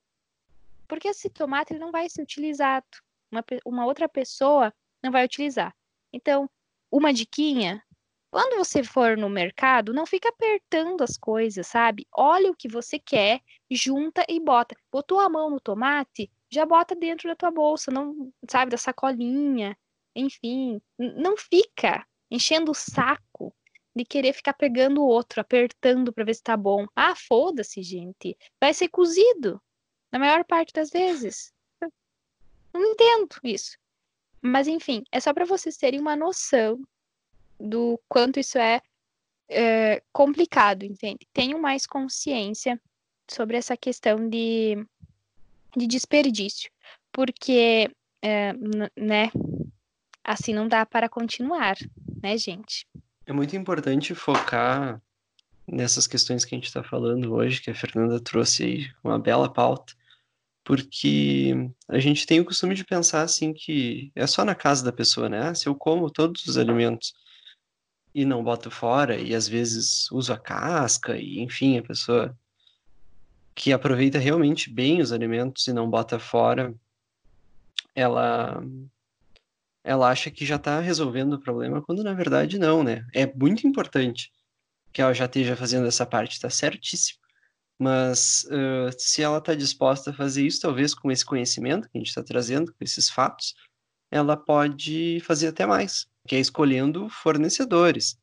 Porque 0.89 1.09
esse 1.09 1.29
tomate 1.29 1.73
ele 1.73 1.81
não 1.81 1.93
vai 1.93 2.09
ser 2.09 2.23
utilizado. 2.23 2.87
Uma, 3.31 3.45
uma 3.65 3.87
outra 3.87 4.09
pessoa 4.09 4.73
não 5.03 5.11
vai 5.11 5.25
utilizar. 5.25 5.75
Então, 6.13 6.49
uma 6.91 7.13
diquinha, 7.13 7.83
quando 8.31 8.57
você 8.57 8.83
for 8.83 9.17
no 9.17 9.29
mercado, 9.29 9.93
não 9.93 10.07
fica 10.07 10.29
apertando 10.29 11.03
as 11.03 11.17
coisas, 11.17 11.67
sabe? 11.67 12.07
Olha 12.13 12.51
o 12.51 12.57
que 12.57 12.69
você 12.69 12.99
quer, 12.99 13.41
junta 13.71 14.25
e 14.29 14.41
bota. 14.41 14.77
Botou 14.91 15.21
a 15.21 15.29
mão 15.29 15.51
no 15.51 15.61
tomate, 15.61 16.31
já 16.51 16.67
bota 16.67 16.95
dentro 16.95 17.29
da 17.29 17.37
tua 17.37 17.51
bolsa, 17.51 17.91
não, 17.91 18.33
sabe, 18.49 18.71
da 18.71 18.77
sacolinha. 18.77 19.77
Enfim, 20.15 20.81
não 20.99 21.37
fica 21.37 22.05
enchendo 22.31 22.73
o 22.73 22.75
saco 22.75 23.55
de 23.95 24.05
querer 24.05 24.33
ficar 24.33 24.55
pegando 24.55 25.01
o 25.01 25.07
outro, 25.07 25.41
apertando 25.41 26.13
para 26.13 26.25
ver 26.25 26.35
se 26.35 26.43
tá 26.43 26.57
bom. 26.57 26.87
Ah, 26.95 27.15
foda-se, 27.15 27.83
gente. 27.83 28.37
Vai 28.61 28.75
ser 28.75 28.89
cozido. 28.89 29.61
Na 30.13 30.19
maior 30.19 30.45
parte 30.45 30.73
das 30.73 30.91
vezes. 30.91 31.53
Não 32.73 32.85
entendo 32.85 33.37
isso. 33.45 33.77
Mas 34.43 34.67
enfim, 34.67 35.03
é 35.13 35.21
só 35.21 35.33
para 35.35 35.45
vocês 35.45 35.77
terem 35.77 36.01
uma 36.01 36.17
noção 36.17 36.81
do 37.59 38.01
quanto 38.09 38.41
isso 38.41 38.59
é, 38.59 38.81
é 39.49 40.03
complicado, 40.13 40.85
entende? 40.85 41.29
Tenham 41.33 41.61
mais 41.61 41.87
consciência 41.87 42.81
sobre 43.31 43.57
essa 43.57 43.77
questão 43.77 44.29
de, 44.29 44.77
de 45.77 45.87
desperdício, 45.87 46.71
porque, 47.13 47.91
é, 48.23 48.53
né, 48.97 49.31
assim 50.25 50.55
não 50.55 50.69
dá 50.69 50.85
para 50.85 51.09
continuar, 51.09 51.77
né, 52.23 52.37
gente? 52.37 52.87
É 53.27 53.33
muito 53.33 53.55
importante 53.57 54.15
focar 54.15 55.01
nessas 55.67 56.07
questões 56.07 56.45
que 56.45 56.55
a 56.55 56.59
gente 56.59 56.67
está 56.67 56.83
falando 56.83 57.33
hoje, 57.33 57.61
que 57.61 57.71
a 57.71 57.75
Fernanda 57.75 58.21
trouxe 58.21 58.65
aí 58.65 58.91
uma 59.05 59.19
bela 59.19 59.53
pauta, 59.53 59.95
porque 60.65 61.53
a 61.89 61.99
gente 61.99 62.27
tem 62.27 62.41
o 62.41 62.45
costume 62.45 62.75
de 62.75 62.85
pensar 62.85 63.23
assim 63.23 63.53
que 63.53 64.11
é 64.15 64.27
só 64.27 64.45
na 64.45 64.55
casa 64.55 64.85
da 64.85 64.93
pessoa, 64.93 65.29
né? 65.29 65.49
Ah, 65.49 65.55
se 65.55 65.69
eu 65.69 65.75
como 65.75 66.11
todos 66.11 66.45
os 66.47 66.59
alimentos 66.59 67.15
e 68.15 68.25
não 68.25 68.43
boto 68.43 68.71
fora, 68.71 69.21
e 69.21 69.35
às 69.35 69.47
vezes 69.49 70.11
uso 70.11 70.33
a 70.33 70.39
casca, 70.39 71.17
e 71.17 71.39
enfim, 71.41 71.79
a 71.79 71.83
pessoa 71.83 72.37
que 73.61 73.75
aproveita 73.75 74.19
realmente 74.19 74.71
bem 74.71 75.03
os 75.03 75.13
alimentos 75.13 75.69
e 75.69 75.73
não 75.75 75.91
bota 75.91 76.19
fora, 76.19 76.75
ela 77.95 78.65
ela 79.85 80.09
acha 80.09 80.31
que 80.31 80.47
já 80.47 80.57
está 80.57 80.81
resolvendo 80.81 81.35
o 81.35 81.39
problema, 81.39 81.83
quando 81.83 82.03
na 82.03 82.15
verdade 82.15 82.59
não, 82.59 82.83
né? 82.83 83.07
É 83.15 83.27
muito 83.27 83.67
importante 83.67 84.33
que 84.95 85.03
ela 85.03 85.13
já 85.13 85.27
esteja 85.27 85.55
fazendo 85.57 85.87
essa 85.87 86.07
parte, 86.07 86.33
está 86.33 86.49
certíssimo. 86.49 87.19
Mas 87.79 88.45
uh, 88.45 88.91
se 88.99 89.23
ela 89.23 89.37
está 89.37 89.55
disposta 89.55 90.11
a 90.11 90.15
fazer 90.15 90.47
isso, 90.47 90.63
talvez 90.63 90.95
com 90.95 91.11
esse 91.11 91.25
conhecimento 91.25 91.87
que 91.91 91.99
a 91.99 92.01
gente 92.01 92.09
está 92.09 92.23
trazendo, 92.23 92.73
com 92.73 92.83
esses 92.83 93.11
fatos, 93.11 93.55
ela 94.11 94.39
pode 94.39 95.21
fazer 95.21 95.49
até 95.49 95.67
mais, 95.67 96.07
que 96.27 96.35
é 96.35 96.41
escolhendo 96.41 97.11
fornecedores, 97.11 98.19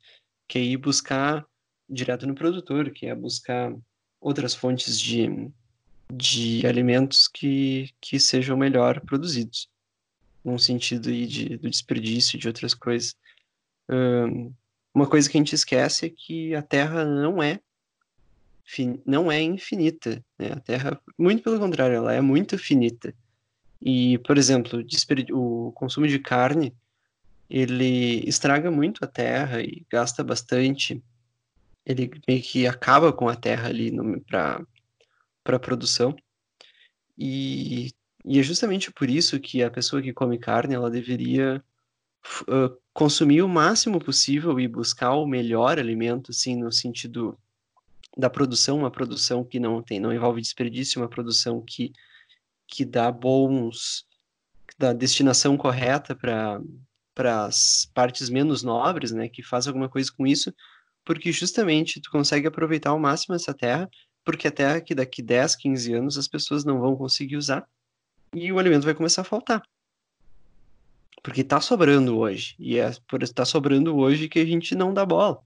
que 0.48 0.58
é 0.58 0.64
ir 0.64 0.78
buscar 0.78 1.46
direto 1.88 2.26
no 2.26 2.34
produtor, 2.34 2.90
que 2.90 3.06
é 3.06 3.14
buscar 3.14 3.72
outras 4.28 4.54
fontes 4.54 5.00
de, 5.00 5.50
de 6.12 6.68
alimentos 6.68 7.30
que, 7.30 7.92
que 8.02 8.20
sejam 8.20 8.58
melhor 8.58 9.00
produzidos 9.00 9.70
num 10.44 10.58
sentido 10.58 11.10
aí 11.10 11.26
de, 11.26 11.58
do 11.58 11.70
desperdício 11.70 12.38
de 12.38 12.46
outras 12.46 12.74
coisas. 12.74 13.16
Um, 13.90 14.54
uma 14.94 15.08
coisa 15.08 15.30
que 15.30 15.38
a 15.38 15.40
gente 15.40 15.56
esquece 15.56 16.08
é 16.08 16.10
que 16.10 16.54
a 16.54 16.62
Terra 16.62 17.06
não 17.06 17.42
é 17.42 17.60
não 19.06 19.32
é 19.32 19.42
infinita, 19.42 20.22
né? 20.38 20.52
A 20.52 20.60
Terra, 20.60 21.00
muito 21.18 21.42
pelo 21.42 21.58
contrário, 21.58 21.96
ela 21.96 22.14
é 22.14 22.20
muito 22.20 22.58
finita. 22.58 23.14
E, 23.82 24.18
por 24.20 24.38
exemplo, 24.38 24.84
o 25.32 25.72
consumo 25.72 26.06
de 26.06 26.20
carne, 26.20 26.76
ele 27.50 28.28
estraga 28.28 28.70
muito 28.70 29.06
a 29.06 29.08
Terra 29.08 29.62
e 29.62 29.86
gasta 29.90 30.22
bastante. 30.22 31.02
Ele 31.88 32.12
meio 32.28 32.42
que 32.44 32.68
acaba 32.68 33.14
com 33.14 33.30
a 33.30 33.36
Terra 33.36 33.70
ali 33.70 33.92
para 34.28 35.60
produção. 35.60 36.16
E 37.18 37.92
e 38.30 38.40
é 38.40 38.44
justamente 38.44 38.92
por 38.92 39.10
isso 39.10 39.40
que 39.40 39.64
a 39.64 39.72
pessoa 39.72 40.02
que 40.02 40.12
come 40.12 40.38
carne, 40.38 40.76
ela 40.76 40.92
deveria 40.92 41.64
uh, 42.42 42.78
consumir 42.92 43.42
o 43.42 43.48
máximo 43.48 44.00
possível 44.04 44.60
e 44.60 44.68
buscar 44.68 45.14
o 45.14 45.26
melhor 45.26 45.80
alimento, 45.80 46.32
assim, 46.32 46.58
no 46.58 46.70
sentido 46.70 47.40
da 48.18 48.30
produção, 48.30 48.80
uma 48.80 48.92
produção 48.92 49.46
que 49.46 49.62
não 49.62 49.82
tem, 49.82 49.98
não 49.98 50.14
envolve 50.14 50.42
desperdício, 50.42 51.02
uma 51.02 51.08
produção 51.08 51.62
que, 51.62 51.94
que 52.68 52.84
dá 52.84 53.10
bons, 53.10 54.06
da 54.78 54.92
destinação 54.92 55.56
correta 55.56 56.14
para 56.14 56.62
para 57.16 57.46
as 57.46 57.90
partes 57.96 58.30
menos 58.30 58.62
nobres, 58.62 59.12
né, 59.12 59.28
que 59.28 59.42
faz 59.42 59.68
alguma 59.68 59.90
coisa 59.90 60.12
com 60.16 60.28
isso, 60.28 60.54
porque 61.08 61.32
justamente 61.32 62.02
tu 62.02 62.12
consegue 62.12 62.48
aproveitar 62.48 62.90
ao 62.90 63.00
máximo 63.00 63.34
essa 63.34 63.54
terra, 63.54 63.90
porque 64.26 64.50
a 64.50 64.52
terra 64.52 64.82
que 64.82 64.94
daqui 64.94 65.22
10, 65.22 65.56
15 65.56 65.94
anos 65.94 66.18
as 66.18 66.28
pessoas 66.28 66.66
não 66.66 66.82
vão 66.82 66.98
conseguir 66.98 67.38
usar, 67.38 67.66
e 68.36 68.52
o 68.52 68.60
alimento 68.60 68.84
vai 68.84 68.94
começar 68.94 69.22
a 69.22 69.24
faltar. 69.24 69.64
Porque 71.24 71.40
está 71.42 71.62
sobrando 71.62 72.18
hoje. 72.18 72.56
E 72.60 72.78
é 72.78 72.92
por 73.08 73.24
estar 73.24 73.46
sobrando 73.46 73.96
hoje 73.96 74.28
que 74.28 74.38
a 74.38 74.46
gente 74.46 74.76
não 74.76 74.94
dá 74.94 75.06
bola. 75.06 75.40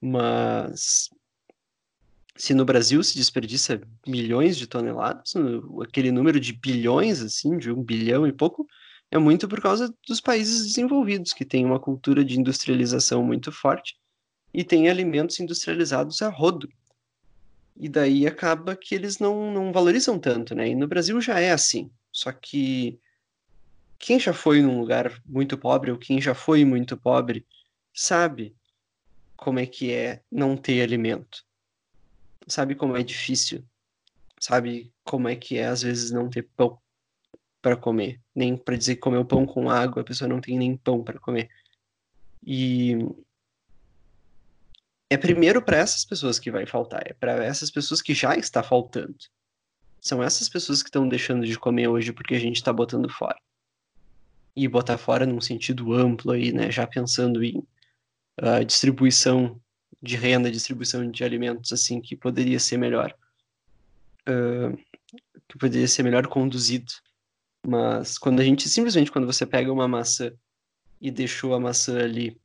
Mas 0.00 1.10
se 2.36 2.54
no 2.54 2.64
Brasil 2.64 3.02
se 3.02 3.16
desperdiça 3.16 3.80
milhões 4.06 4.56
de 4.56 4.68
toneladas, 4.68 5.34
aquele 5.82 6.12
número 6.12 6.38
de 6.38 6.52
bilhões, 6.52 7.20
assim, 7.20 7.58
de 7.58 7.68
um 7.72 7.82
bilhão 7.82 8.28
e 8.28 8.32
pouco, 8.32 8.64
é 9.10 9.18
muito 9.18 9.48
por 9.48 9.60
causa 9.60 9.92
dos 10.06 10.20
países 10.20 10.64
desenvolvidos, 10.64 11.32
que 11.32 11.44
têm 11.44 11.64
uma 11.64 11.80
cultura 11.80 12.24
de 12.24 12.38
industrialização 12.38 13.24
muito 13.24 13.50
forte 13.50 13.96
e 14.54 14.62
têm 14.62 14.88
alimentos 14.88 15.40
industrializados 15.40 16.22
a 16.22 16.28
rodo. 16.28 16.68
E 17.76 17.88
daí 17.88 18.24
acaba 18.24 18.76
que 18.76 18.94
eles 18.94 19.18
não, 19.18 19.52
não 19.52 19.72
valorizam 19.72 20.16
tanto, 20.16 20.54
né? 20.54 20.68
E 20.68 20.76
no 20.76 20.86
Brasil 20.86 21.20
já 21.20 21.40
é 21.40 21.50
assim. 21.50 21.90
Só 22.12 22.30
que 22.30 23.00
quem 23.98 24.20
já 24.20 24.32
foi 24.32 24.62
num 24.62 24.78
lugar 24.78 25.20
muito 25.26 25.58
pobre 25.58 25.90
ou 25.90 25.98
quem 25.98 26.20
já 26.20 26.34
foi 26.34 26.64
muito 26.64 26.96
pobre 26.96 27.44
sabe 27.92 28.54
como 29.36 29.58
é 29.58 29.66
que 29.66 29.92
é 29.92 30.22
não 30.30 30.56
ter 30.56 30.82
alimento. 30.82 31.44
Sabe 32.46 32.76
como 32.76 32.96
é 32.96 33.02
difícil. 33.02 33.64
Sabe 34.38 34.92
como 35.02 35.28
é 35.28 35.34
que 35.34 35.58
é 35.58 35.66
às 35.66 35.82
vezes 35.82 36.12
não 36.12 36.30
ter 36.30 36.48
pão 36.56 36.78
para 37.60 37.76
comer, 37.76 38.20
nem 38.34 38.56
para 38.56 38.76
dizer 38.76 38.96
que 38.96 39.00
comeu 39.00 39.24
pão 39.24 39.46
com 39.46 39.70
água, 39.70 40.02
a 40.02 40.04
pessoa 40.04 40.28
não 40.28 40.40
tem 40.40 40.58
nem 40.58 40.76
pão 40.76 41.02
para 41.02 41.18
comer. 41.18 41.48
E 42.46 42.98
é 45.10 45.16
primeiro 45.16 45.62
para 45.62 45.76
essas 45.76 46.04
pessoas 46.04 46.38
que 46.38 46.50
vai 46.50 46.66
faltar, 46.66 47.02
é 47.06 47.12
para 47.12 47.44
essas 47.44 47.70
pessoas 47.70 48.00
que 48.00 48.14
já 48.14 48.36
está 48.36 48.62
faltando. 48.62 49.16
São 50.00 50.22
essas 50.22 50.48
pessoas 50.48 50.82
que 50.82 50.88
estão 50.88 51.08
deixando 51.08 51.46
de 51.46 51.58
comer 51.58 51.88
hoje 51.88 52.12
porque 52.12 52.34
a 52.34 52.38
gente 52.38 52.56
está 52.56 52.72
botando 52.72 53.08
fora. 53.08 53.38
E 54.56 54.68
botar 54.68 54.98
fora 54.98 55.26
num 55.26 55.40
sentido 55.40 55.92
amplo 55.94 56.32
aí, 56.32 56.52
né? 56.52 56.70
Já 56.70 56.86
pensando 56.86 57.42
em 57.42 57.58
uh, 58.40 58.64
distribuição 58.64 59.60
de 60.00 60.16
renda, 60.16 60.50
distribuição 60.50 61.10
de 61.10 61.24
alimentos, 61.24 61.72
assim, 61.72 62.00
que 62.00 62.14
poderia 62.14 62.60
ser 62.60 62.76
melhor. 62.76 63.14
Uh, 64.28 64.76
que 65.48 65.58
poderia 65.58 65.88
ser 65.88 66.02
melhor 66.02 66.26
conduzido. 66.26 66.92
Mas 67.66 68.18
quando 68.18 68.40
a 68.40 68.44
gente, 68.44 68.68
simplesmente, 68.68 69.10
quando 69.10 69.26
você 69.26 69.46
pega 69.46 69.72
uma 69.72 69.88
maçã 69.88 70.32
e 71.00 71.10
deixou 71.10 71.54
a 71.54 71.60
maçã 71.60 71.98
ali 71.98 72.38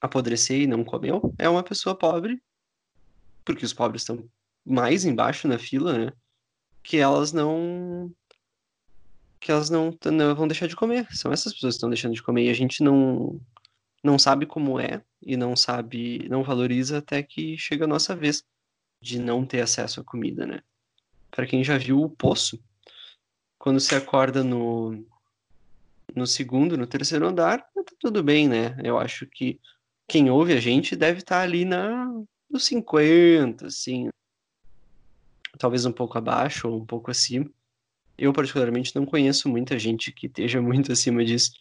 apodrecer 0.00 0.62
e 0.62 0.66
não 0.66 0.84
comeu, 0.84 1.34
é 1.38 1.48
uma 1.48 1.62
pessoa 1.62 1.94
pobre, 1.94 2.42
porque 3.44 3.64
os 3.64 3.72
pobres 3.72 4.02
estão 4.02 4.28
mais 4.64 5.04
embaixo 5.04 5.46
na 5.48 5.58
fila, 5.58 5.98
né? 5.98 6.12
Que 6.82 6.96
elas 6.98 7.32
não 7.32 8.12
que 9.38 9.50
elas 9.50 9.70
não, 9.70 9.96
não 10.04 10.34
vão 10.34 10.46
deixar 10.46 10.66
de 10.66 10.76
comer. 10.76 11.06
São 11.12 11.32
essas 11.32 11.54
pessoas 11.54 11.74
que 11.74 11.78
estão 11.78 11.88
deixando 11.88 12.14
de 12.14 12.22
comer 12.22 12.44
e 12.44 12.50
a 12.50 12.54
gente 12.54 12.82
não 12.82 13.40
não 14.02 14.18
sabe 14.18 14.46
como 14.46 14.80
é 14.80 15.02
e 15.22 15.36
não 15.36 15.54
sabe, 15.54 16.26
não 16.28 16.42
valoriza 16.42 16.98
até 16.98 17.22
que 17.22 17.58
chega 17.58 17.84
a 17.84 17.88
nossa 17.88 18.16
vez 18.16 18.42
de 19.00 19.18
não 19.18 19.44
ter 19.44 19.60
acesso 19.60 20.00
à 20.00 20.04
comida, 20.04 20.46
né? 20.46 20.62
Para 21.30 21.46
quem 21.46 21.62
já 21.62 21.76
viu 21.78 22.02
o 22.02 22.10
poço, 22.10 22.62
quando 23.58 23.80
se 23.80 23.94
acorda 23.94 24.42
no 24.42 25.04
no 26.14 26.26
segundo, 26.26 26.76
no 26.76 26.86
terceiro 26.86 27.26
andar, 27.26 27.58
tá 27.58 27.94
tudo 27.98 28.22
bem, 28.22 28.48
né? 28.48 28.76
Eu 28.82 28.98
acho 28.98 29.26
que 29.26 29.60
quem 30.10 30.28
ouve 30.28 30.52
a 30.52 30.60
gente 30.60 30.96
deve 30.96 31.20
estar 31.20 31.36
tá 31.36 31.42
ali 31.42 31.64
na 31.64 32.12
nos 32.50 32.64
50, 32.64 33.68
assim, 33.68 34.08
talvez 35.56 35.86
um 35.86 35.92
pouco 35.92 36.18
abaixo 36.18 36.68
ou 36.68 36.80
um 36.80 36.84
pouco 36.84 37.12
acima. 37.12 37.48
Eu, 38.18 38.32
particularmente, 38.32 38.94
não 38.96 39.06
conheço 39.06 39.48
muita 39.48 39.78
gente 39.78 40.10
que 40.10 40.26
esteja 40.26 40.60
muito 40.60 40.90
acima 40.90 41.24
disso, 41.24 41.52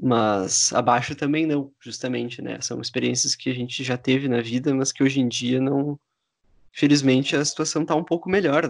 mas 0.00 0.72
abaixo 0.72 1.16
também 1.16 1.46
não, 1.46 1.72
justamente, 1.80 2.40
né? 2.40 2.60
São 2.60 2.80
experiências 2.80 3.34
que 3.34 3.50
a 3.50 3.54
gente 3.54 3.82
já 3.82 3.98
teve 3.98 4.28
na 4.28 4.40
vida, 4.40 4.72
mas 4.72 4.92
que 4.92 5.02
hoje 5.02 5.18
em 5.18 5.26
dia 5.26 5.60
não. 5.60 5.98
Felizmente, 6.72 7.34
a 7.34 7.44
situação 7.44 7.82
está 7.82 7.96
um 7.96 8.04
pouco 8.04 8.30
melhor. 8.30 8.68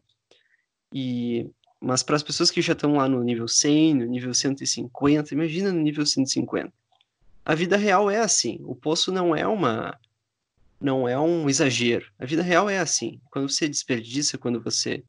E 0.92 1.50
mas 1.78 2.02
para 2.02 2.16
as 2.16 2.22
pessoas 2.22 2.50
que 2.50 2.62
já 2.62 2.72
estão 2.72 2.94
lá 2.96 3.06
no 3.06 3.22
nível 3.22 3.46
100, 3.46 3.96
no 3.96 4.06
nível 4.06 4.32
150, 4.32 5.34
imagina 5.34 5.70
no 5.70 5.80
nível 5.80 6.06
150. 6.06 6.72
A 7.44 7.54
vida 7.54 7.76
real 7.76 8.10
é 8.10 8.20
assim. 8.20 8.58
O 8.62 8.74
poço 8.74 9.12
não 9.12 9.34
é 9.34 9.46
uma 9.46 9.98
não 10.80 11.08
é 11.08 11.18
um 11.18 11.48
exagero. 11.48 12.10
A 12.18 12.26
vida 12.26 12.42
real 12.42 12.68
é 12.68 12.78
assim. 12.78 13.20
Quando 13.30 13.48
você 13.48 13.68
desperdiça, 13.68 14.36
quando 14.36 14.60
você 14.60 15.02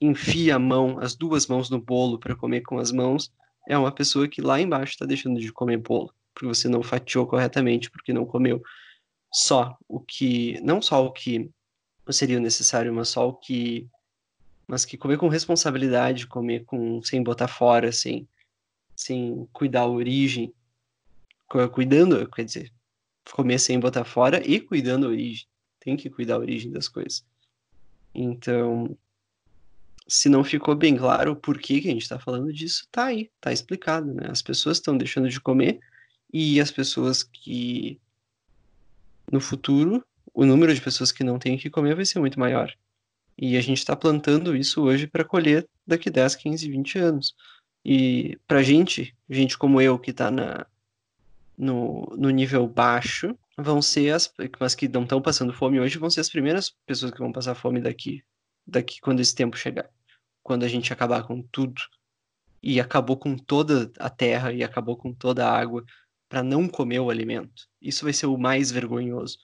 enfia 0.00 0.56
a 0.56 0.58
mão, 0.58 0.98
as 0.98 1.14
duas 1.14 1.46
mãos 1.46 1.70
no 1.70 1.80
bolo 1.80 2.18
para 2.18 2.36
comer 2.36 2.60
com 2.62 2.78
as 2.78 2.92
mãos, 2.92 3.32
é 3.66 3.76
uma 3.78 3.90
pessoa 3.90 4.28
que 4.28 4.42
lá 4.42 4.60
embaixo 4.60 4.92
está 4.92 5.06
deixando 5.06 5.40
de 5.40 5.52
comer 5.52 5.78
bolo, 5.78 6.12
porque 6.34 6.46
você 6.46 6.68
não 6.68 6.82
fatiou 6.82 7.26
corretamente, 7.26 7.90
porque 7.90 8.12
não 8.12 8.26
comeu 8.26 8.62
só 9.32 9.76
o 9.88 9.98
que, 9.98 10.60
não 10.60 10.82
só 10.82 11.04
o 11.04 11.12
que 11.12 11.50
seria 12.10 12.38
necessário, 12.38 12.92
mas 12.92 13.08
só 13.08 13.28
o 13.28 13.34
que 13.34 13.88
mas 14.68 14.84
que 14.84 14.96
comer 14.96 15.16
com 15.16 15.28
responsabilidade, 15.28 16.26
comer 16.26 16.64
com 16.64 17.00
sem 17.00 17.22
botar 17.22 17.46
fora, 17.46 17.92
sem, 17.92 18.28
sem 18.96 19.48
cuidar 19.52 19.82
a 19.82 19.86
origem, 19.86 20.52
cuidando, 21.72 22.28
quer 22.30 22.44
dizer, 22.44 22.72
comer 23.32 23.58
sem 23.58 23.78
botar 23.78 24.04
fora 24.04 24.42
e 24.46 24.60
cuidando 24.60 25.06
a 25.06 25.10
origem. 25.10 25.46
Tem 25.80 25.96
que 25.96 26.10
cuidar 26.10 26.34
a 26.34 26.38
origem 26.38 26.70
das 26.70 26.88
coisas. 26.88 27.24
Então, 28.14 28.96
se 30.08 30.28
não 30.28 30.44
ficou 30.44 30.74
bem 30.74 30.96
claro 30.96 31.32
o 31.32 31.36
porquê 31.36 31.80
que 31.80 31.88
a 31.88 31.92
gente 31.92 32.02
está 32.02 32.18
falando 32.18 32.52
disso, 32.52 32.86
tá 32.90 33.06
aí, 33.06 33.30
tá 33.40 33.52
explicado, 33.52 34.12
né? 34.14 34.28
As 34.30 34.42
pessoas 34.42 34.78
estão 34.78 34.96
deixando 34.96 35.28
de 35.28 35.40
comer 35.40 35.80
e 36.32 36.60
as 36.60 36.70
pessoas 36.70 37.22
que 37.22 38.00
no 39.30 39.40
futuro 39.40 40.04
o 40.32 40.44
número 40.44 40.74
de 40.74 40.80
pessoas 40.80 41.10
que 41.10 41.24
não 41.24 41.38
têm 41.38 41.56
que 41.56 41.70
comer 41.70 41.94
vai 41.94 42.04
ser 42.04 42.18
muito 42.18 42.38
maior. 42.38 42.70
E 43.38 43.56
a 43.56 43.60
gente 43.60 43.78
está 43.78 43.96
plantando 43.96 44.54
isso 44.54 44.82
hoje 44.82 45.06
para 45.06 45.24
colher 45.24 45.66
daqui 45.86 46.10
10, 46.10 46.36
15, 46.36 46.70
20 46.70 46.98
anos. 46.98 47.34
E 47.84 48.38
para 48.46 48.62
gente, 48.62 49.14
gente 49.28 49.56
como 49.56 49.80
eu 49.80 49.98
que 49.98 50.10
está 50.10 50.30
no, 51.56 52.06
no 52.16 52.30
nível 52.30 52.66
baixo, 52.66 53.36
vão 53.56 53.80
ser 53.80 54.10
as, 54.12 54.32
mas 54.60 54.74
que 54.74 54.88
não 54.88 55.04
estão 55.04 55.20
passando 55.20 55.52
fome 55.52 55.80
hoje, 55.80 55.98
vão 55.98 56.10
ser 56.10 56.20
as 56.20 56.28
primeiras 56.28 56.74
pessoas 56.84 57.12
que 57.12 57.18
vão 57.18 57.32
passar 57.32 57.54
fome 57.54 57.80
daqui, 57.80 58.22
daqui 58.66 59.00
quando 59.00 59.20
esse 59.20 59.34
tempo 59.34 59.56
chegar. 59.56 59.88
Quando 60.42 60.64
a 60.64 60.68
gente 60.68 60.92
acabar 60.92 61.24
com 61.24 61.42
tudo. 61.42 61.80
E 62.62 62.80
acabou 62.80 63.16
com 63.16 63.36
toda 63.36 63.92
a 63.98 64.10
terra 64.10 64.52
e 64.52 64.62
acabou 64.62 64.96
com 64.96 65.12
toda 65.12 65.46
a 65.46 65.58
água 65.58 65.84
para 66.28 66.42
não 66.42 66.68
comer 66.68 67.00
o 67.00 67.10
alimento. 67.10 67.68
Isso 67.80 68.04
vai 68.04 68.12
ser 68.12 68.26
o 68.26 68.36
mais 68.36 68.70
vergonhoso, 68.70 69.38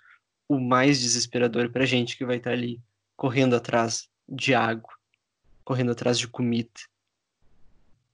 o 0.48 0.58
mais 0.58 1.00
desesperador 1.00 1.70
para 1.70 1.86
gente 1.86 2.16
que 2.16 2.24
vai 2.24 2.36
estar 2.36 2.50
tá 2.50 2.56
ali 2.56 2.80
correndo 3.16 3.54
atrás 3.54 4.08
de 4.28 4.54
água, 4.54 4.92
correndo 5.64 5.92
atrás 5.92 6.18
de 6.18 6.26
comida, 6.26 6.70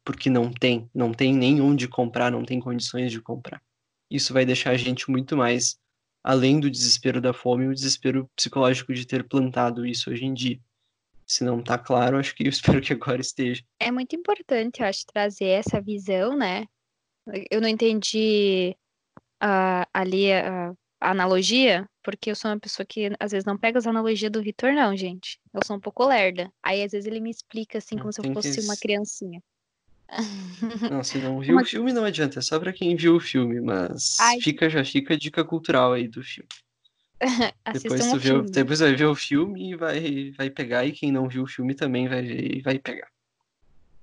porque 0.05 0.29
não 0.29 0.53
tem, 0.53 0.91
não 0.95 1.13
tem 1.13 1.35
nem 1.35 1.61
onde 1.61 1.89
comprar, 1.89 2.31
não 2.31 2.45
tem 2.45 2.61
condições 2.61 3.11
de 3.11 3.21
comprar. 3.21 3.63
Isso 4.11 4.33
vai 4.33 4.45
deixar 4.45 4.71
a 4.71 4.77
gente 4.77 5.11
muito 5.11 5.37
mais 5.37 5.79
além 6.23 6.61
do 6.61 6.71
desespero 6.71 7.21
da 7.21 7.33
fome, 7.33 7.67
o 7.67 7.75
desespero 7.75 8.29
psicológico 8.37 8.93
de 8.93 9.07
ter 9.07 9.27
plantado 9.27 9.87
isso 9.87 10.11
hoje 10.11 10.25
em 10.25 10.35
dia. 10.35 10.61
Se 11.27 11.45
não 11.45 11.61
está 11.61 11.79
claro, 11.79 12.19
acho 12.19 12.35
que 12.35 12.45
eu 12.45 12.51
espero 12.51 12.81
que 12.81 12.93
agora 12.93 13.21
esteja. 13.21 13.63
É 13.81 13.91
muito 13.91 14.15
importante, 14.17 14.81
eu 14.81 14.87
acho, 14.87 15.07
trazer 15.07 15.47
essa 15.47 15.81
visão, 15.81 16.37
né? 16.37 16.67
Eu 17.51 17.61
não 17.61 17.69
entendi 17.69 18.75
uh, 19.43 19.85
ali 19.93 20.33
a, 20.33 20.71
a 21.01 21.11
analogia, 21.11 21.89
porque 22.03 22.31
eu 22.31 22.37
sou 22.37 22.51
uma 22.51 22.59
pessoa 22.59 22.87
que 22.87 23.11
às 23.21 23.33
vezes 23.33 23.45
não 23.45 23.59
pega 23.59 23.79
as 23.79 23.87
analogias 23.87 24.33
do 24.33 24.43
Vitor, 24.43 24.73
não, 24.73 24.97
gente. 24.97 25.39
Eu 25.53 25.61
sou 25.65 25.77
um 25.77 25.81
pouco 25.81 26.07
lerda. 26.07 26.51
Aí 26.63 26.83
às 26.83 26.93
vezes 26.93 27.07
ele 27.07 27.21
me 27.21 27.31
explica 27.31 27.79
assim, 27.79 27.99
como 27.99 28.13
se 28.13 28.21
eu 28.21 28.33
fosse 28.33 28.55
que... 28.55 28.65
uma 28.65 28.77
criancinha. 28.77 29.43
Não, 30.91 31.05
se 31.05 31.19
não 31.19 31.39
viu 31.41 31.55
uma... 31.55 31.63
o 31.63 31.67
filme, 31.67 31.93
não 31.93 32.05
adianta, 32.05 32.39
é 32.39 32.43
só 32.43 32.59
pra 32.59 32.73
quem 32.73 32.97
viu 32.97 33.17
o 33.17 33.21
filme, 33.21 33.61
mas 33.61 34.17
Ai. 34.21 34.41
fica, 34.41 34.69
já 34.69 34.85
fica 34.85 35.15
a 35.15 35.19
dica 35.19 35.45
cultural 35.45 35.93
aí 35.93 36.09
do 36.09 36.23
filme. 36.23 36.49
depois 37.73 38.11
tu 38.11 38.19
vê, 38.19 38.43
depois 38.43 38.81
vai 38.81 38.95
ver 38.95 39.05
o 39.05 39.15
filme 39.15 39.71
e 39.71 39.77
vai, 39.77 40.31
vai 40.31 40.51
pegar, 40.51 40.87
e 40.87 40.93
quem 40.93 41.13
não 41.13 41.29
viu 41.29 41.43
o 41.43 41.47
filme 41.47 41.75
também 41.75 42.09
vai 42.09 42.23
ver 42.23 42.57
e 42.57 42.63
vai 42.63 42.79
pegar. 42.79 43.09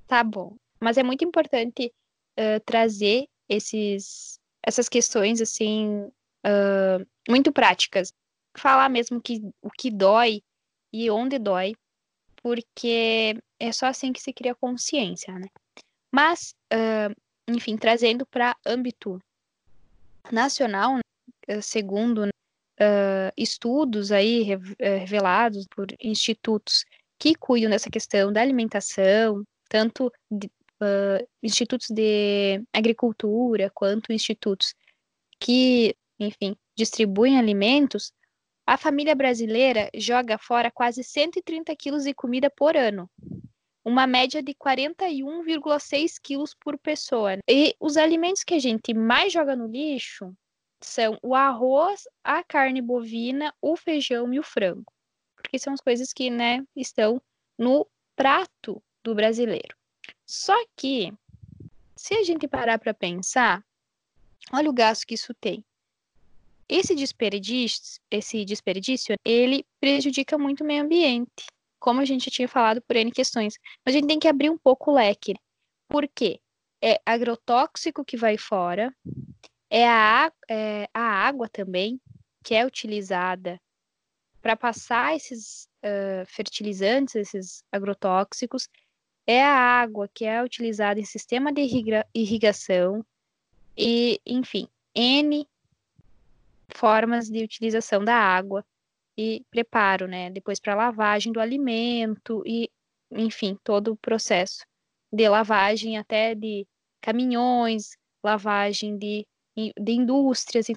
Tá 0.08 0.24
bom. 0.24 0.56
Mas 0.80 0.98
é 0.98 1.04
muito 1.04 1.24
importante 1.26 1.92
uh, 2.38 2.60
trazer 2.66 3.28
esses, 3.50 4.40
essas 4.62 4.88
questões 4.88 5.42
assim 5.42 6.02
uh, 6.46 7.06
muito 7.28 7.52
práticas. 7.52 8.14
Falar 8.58 8.90
mesmo 8.90 9.22
que, 9.22 9.42
o 9.62 9.70
que 9.70 9.90
dói 9.90 10.42
e 10.94 11.10
onde 11.10 11.40
dói, 11.40 11.74
porque 12.42 13.38
é 13.60 13.72
só 13.72 13.88
assim 13.88 14.14
que 14.14 14.22
se 14.22 14.32
cria 14.32 14.54
consciência, 14.54 15.34
né? 15.34 15.48
Mas, 16.16 16.56
uh, 16.74 17.14
enfim, 17.46 17.76
trazendo 17.76 18.26
para 18.26 18.56
âmbito 18.66 19.20
nacional, 20.32 20.96
né, 20.96 21.62
segundo 21.62 22.24
uh, 22.24 23.32
estudos 23.36 24.14
aí 24.14 24.44
revelados 24.80 25.68
por 25.76 25.88
institutos 26.02 26.86
que 27.20 27.36
cuidam 27.36 27.70
dessa 27.70 27.90
questão 27.90 28.32
da 28.32 28.40
alimentação, 28.40 29.44
tanto 29.68 30.10
de, 30.32 30.48
uh, 30.82 31.28
institutos 31.44 31.90
de 31.90 32.64
agricultura 32.72 33.70
quanto 33.74 34.14
institutos 34.14 34.74
que 35.38 35.98
enfim, 36.18 36.56
distribuem 36.78 37.38
alimentos, 37.38 38.14
a 38.66 38.78
família 38.78 39.16
brasileira 39.16 39.90
joga 39.94 40.38
fora 40.38 40.72
quase 40.72 41.04
130 41.04 41.76
quilos 41.76 42.06
de 42.06 42.14
comida 42.14 42.50
por 42.50 42.78
ano, 42.78 43.10
uma 43.86 44.08
média 44.08 44.42
de 44.42 44.54
41,6 44.56 46.20
quilos 46.22 46.56
por 46.56 46.78
pessoa. 46.80 47.38
E 47.48 47.76
os 47.80 47.96
alimentos 47.96 48.44
que 48.44 48.56
a 48.56 48.60
gente 48.60 48.96
mais 48.96 49.32
joga 49.32 49.56
no 49.56 49.68
lixo 49.68 50.36
são 50.82 51.20
o 51.22 51.36
arroz, 51.36 52.08
a 52.24 52.44
carne 52.44 52.82
bovina, 52.82 53.54
o 53.62 53.78
feijão 53.78 54.34
e 54.34 54.40
o 54.40 54.44
frango, 54.44 54.92
porque 55.36 55.60
são 55.60 55.74
as 55.74 55.82
coisas 55.82 56.12
que, 56.12 56.30
né, 56.30 56.66
estão 56.76 57.22
no 57.58 57.88
prato 58.16 58.82
do 59.04 59.14
brasileiro. 59.14 59.76
Só 60.26 60.56
que, 60.76 61.14
se 61.96 62.16
a 62.16 62.24
gente 62.24 62.48
parar 62.48 62.80
para 62.80 62.94
pensar, 62.94 63.64
olha 64.52 64.70
o 64.70 64.74
gasto 64.74 65.06
que 65.06 65.14
isso 65.14 65.34
tem. 65.36 65.64
Esse 66.68 66.96
desperdício, 66.96 68.02
esse 68.10 68.44
desperdício, 68.44 69.16
ele 69.24 69.64
prejudica 69.80 70.38
muito 70.38 70.64
o 70.64 70.68
meio 70.68 70.84
ambiente, 70.84 71.46
como 71.86 72.02
a 72.02 72.06
gente 72.06 72.32
tinha 72.32 72.48
falado 72.48 72.82
por 72.82 72.96
N 72.96 73.12
questões. 73.12 73.60
Mas 73.86 73.94
a 73.94 74.00
gente 74.00 74.08
tem 74.08 74.18
que 74.18 74.28
abrir 74.28 74.50
um 74.50 74.58
pouco 74.58 74.90
o 74.90 74.96
leque. 74.96 75.36
Por 75.88 76.08
quê? 76.08 76.40
É 76.82 77.00
agrotóxico 77.06 78.04
que 78.04 78.18
vai 78.18 78.40
fora, 78.40 78.92
é 79.70 79.88
a, 79.88 80.32
é 80.50 80.90
a 80.92 81.00
água 81.00 81.48
também, 81.48 82.02
que 82.44 82.56
é 82.56 82.66
utilizada 82.66 83.62
para 84.42 84.56
passar 84.56 85.16
esses 85.16 85.68
uh, 85.84 86.26
fertilizantes, 86.26 87.14
esses 87.14 87.64
agrotóxicos, 87.72 88.68
é 89.28 89.44
a 89.44 89.56
água 89.56 90.10
que 90.12 90.26
é 90.26 90.42
utilizada 90.42 91.00
em 91.00 91.06
sistema 91.06 91.54
de 91.54 91.62
irriga 91.62 92.04
irrigação, 92.16 93.06
e, 93.78 94.20
enfim, 94.26 94.68
N 94.96 95.48
formas 96.74 97.30
de 97.30 97.44
utilização 97.44 98.04
da 98.04 98.16
água 98.16 98.66
e 99.18 99.46
preparo, 99.50 100.08
né? 100.08 100.30
Depois 100.30 100.60
para 100.60 100.76
lavagem 100.76 101.32
do 101.32 101.40
alimento 101.40 102.44
e, 102.46 102.70
enfim, 103.12 103.58
todo 103.64 103.94
o 103.94 103.98
processo 103.98 104.66
de 105.12 105.28
lavagem 105.30 105.98
até 105.98 106.36
de 106.36 106.68
caminhões, 107.02 107.98
lavagem 108.24 108.98
de, 108.98 109.26
de 109.56 109.92
indústrias. 109.92 110.68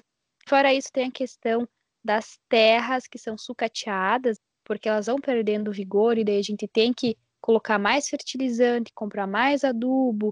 Fora 0.47 0.73
isso, 0.73 0.91
tem 0.91 1.07
a 1.07 1.11
questão 1.11 1.67
das 2.03 2.39
terras 2.47 3.07
que 3.07 3.17
são 3.17 3.37
sucateadas, 3.37 4.37
porque 4.63 4.87
elas 4.87 5.07
vão 5.07 5.17
perdendo 5.17 5.71
vigor 5.71 6.17
e 6.17 6.23
daí 6.23 6.37
a 6.37 6.43
gente 6.43 6.67
tem 6.67 6.93
que 6.93 7.17
colocar 7.41 7.77
mais 7.77 8.07
fertilizante, 8.07 8.93
comprar 8.93 9.27
mais 9.27 9.63
adubo, 9.63 10.29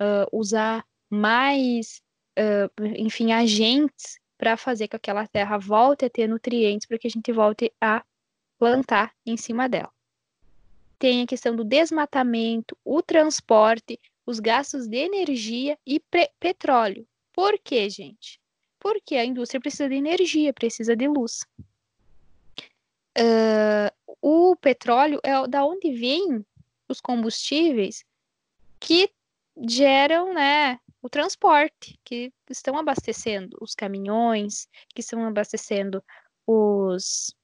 uh, 0.00 0.26
usar 0.32 0.84
mais, 1.10 2.00
uh, 2.38 2.84
enfim, 2.96 3.32
agentes 3.32 4.18
para 4.36 4.56
fazer 4.56 4.86
com 4.88 4.90
que 4.90 4.96
aquela 4.96 5.26
terra 5.26 5.58
volte 5.58 6.04
a 6.04 6.10
ter 6.10 6.28
nutrientes 6.28 6.86
para 6.86 6.98
que 6.98 7.06
a 7.06 7.10
gente 7.10 7.32
volte 7.32 7.72
a 7.80 8.04
plantar 8.58 9.12
em 9.24 9.36
cima 9.36 9.68
dela. 9.68 9.92
Tem 10.98 11.22
a 11.22 11.26
questão 11.26 11.54
do 11.54 11.64
desmatamento, 11.64 12.76
o 12.84 13.02
transporte, 13.02 14.00
os 14.26 14.40
gastos 14.40 14.86
de 14.86 14.96
energia 14.96 15.78
e 15.86 16.00
petróleo. 16.40 17.06
Por 17.32 17.58
quê, 17.58 17.90
gente? 17.90 18.40
Porque 18.78 19.16
a 19.16 19.24
indústria 19.24 19.60
precisa 19.60 19.88
de 19.88 19.96
energia, 19.96 20.52
precisa 20.52 20.96
de 20.96 21.08
luz. 21.08 21.44
Uh, 23.16 23.90
o 24.20 24.56
petróleo 24.56 25.20
é 25.22 25.46
da 25.46 25.64
onde 25.64 25.92
vêm 25.92 26.44
os 26.88 27.00
combustíveis 27.00 28.04
que 28.80 29.10
geram, 29.56 30.32
né, 30.34 30.80
o 31.04 31.10
transporte, 31.10 32.00
que 32.02 32.32
estão 32.48 32.78
abastecendo 32.78 33.58
os 33.60 33.74
caminhões, 33.74 34.66
que 34.94 35.02
estão 35.02 35.22
abastecendo 35.26 36.02
os 36.46 37.36